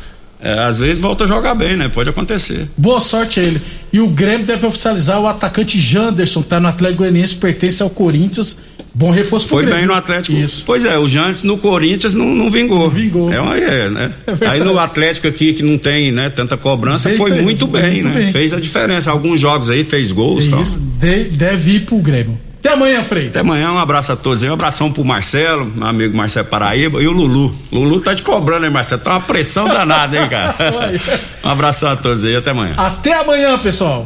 é, 0.42 0.52
às 0.60 0.78
vezes 0.78 1.00
volta 1.00 1.24
a 1.24 1.26
jogar 1.26 1.54
bem, 1.54 1.76
né? 1.76 1.88
Pode 1.88 2.08
acontecer. 2.10 2.66
Boa 2.76 3.00
sorte 3.00 3.40
a 3.40 3.42
ele. 3.42 3.60
E 3.92 4.00
o 4.00 4.06
Grêmio 4.08 4.46
deve 4.46 4.64
oficializar 4.66 5.20
o 5.20 5.26
atacante 5.26 5.78
Janderson, 5.78 6.42
que 6.42 6.48
tá 6.48 6.60
no 6.60 6.68
Atlético 6.68 6.98
Goianiense, 6.98 7.34
pertence 7.36 7.82
ao 7.82 7.90
Corinthians. 7.90 8.58
Bom 8.92 9.10
reforço 9.12 9.46
Foi 9.46 9.62
Grêmio. 9.62 9.78
bem 9.78 9.86
no 9.86 9.94
Atlético. 9.94 10.36
Isso. 10.36 10.64
Pois 10.66 10.84
é, 10.84 10.98
o 10.98 11.06
Jantes 11.06 11.44
no 11.44 11.56
Corinthians 11.56 12.12
não, 12.12 12.26
não 12.34 12.50
vingou. 12.50 12.80
Não 12.80 12.90
vingou. 12.90 13.32
É, 13.32 13.40
uma, 13.40 13.56
é, 13.56 13.88
né? 13.88 14.12
É. 14.40 14.46
Aí 14.48 14.60
no 14.64 14.76
Atlético 14.78 15.28
aqui, 15.28 15.52
que 15.52 15.62
não 15.62 15.78
tem 15.78 16.10
né, 16.10 16.28
tanta 16.28 16.56
cobrança, 16.56 17.08
Bem 17.08 17.18
foi 17.18 17.40
muito 17.40 17.66
bem, 17.68 18.02
muito 18.02 18.08
né? 18.08 18.14
bem. 18.22 18.32
Fez 18.32 18.52
a 18.52 18.58
diferença. 18.58 19.10
Alguns 19.10 19.38
jogos 19.38 19.70
aí 19.70 19.84
fez 19.84 20.10
gols. 20.10 20.46
tal. 20.48 20.60
Isso, 20.62 20.80
de- 20.98 21.24
deve 21.36 21.72
ir 21.76 21.80
pro 21.80 21.98
Grêmio. 21.98 22.36
Até 22.60 22.74
amanhã, 22.74 23.02
Frei. 23.02 23.28
Até 23.28 23.40
amanhã, 23.40 23.72
um 23.72 23.78
abraço 23.78 24.12
a 24.12 24.16
todos 24.16 24.44
aí. 24.44 24.50
Um 24.50 24.52
abração 24.52 24.92
pro 24.92 25.02
Marcelo, 25.02 25.64
meu 25.64 25.88
amigo 25.88 26.14
Marcelo 26.14 26.46
Paraíba, 26.46 27.02
e 27.02 27.08
o 27.08 27.12
Lulu. 27.12 27.56
Lulu 27.72 28.00
tá 28.00 28.14
te 28.14 28.22
cobrando, 28.22 28.66
hein, 28.66 28.70
Marcelo? 28.70 29.00
Tá 29.00 29.12
uma 29.12 29.20
pressão 29.20 29.66
danada, 29.66 30.18
hein, 30.18 30.28
cara? 30.28 30.54
um 31.42 31.48
abração 31.48 31.90
a 31.90 31.96
todos 31.96 32.22
aí, 32.22 32.36
até 32.36 32.50
amanhã. 32.50 32.74
Até 32.76 33.14
amanhã, 33.14 33.58
pessoal. 33.58 34.04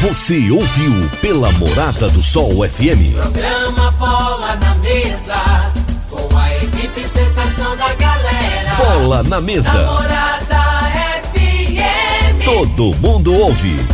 Você 0.00 0.50
ouviu 0.50 1.08
pela 1.22 1.50
Morada 1.52 2.10
do 2.10 2.22
Sol 2.22 2.68
FM. 2.68 3.14
Programa 3.14 3.90
Bola 3.92 4.54
na 4.56 4.74
Mesa, 4.74 5.72
com 6.10 6.36
a 6.36 6.54
equipe 6.56 7.00
sensação 7.08 7.74
da 7.74 7.94
galera. 7.94 8.74
Bola 8.76 9.22
na 9.22 9.40
mesa. 9.40 9.72
Morada 9.72 10.62
FM. 11.32 12.44
Todo 12.44 12.94
mundo 12.98 13.32
ouve. 13.32 13.93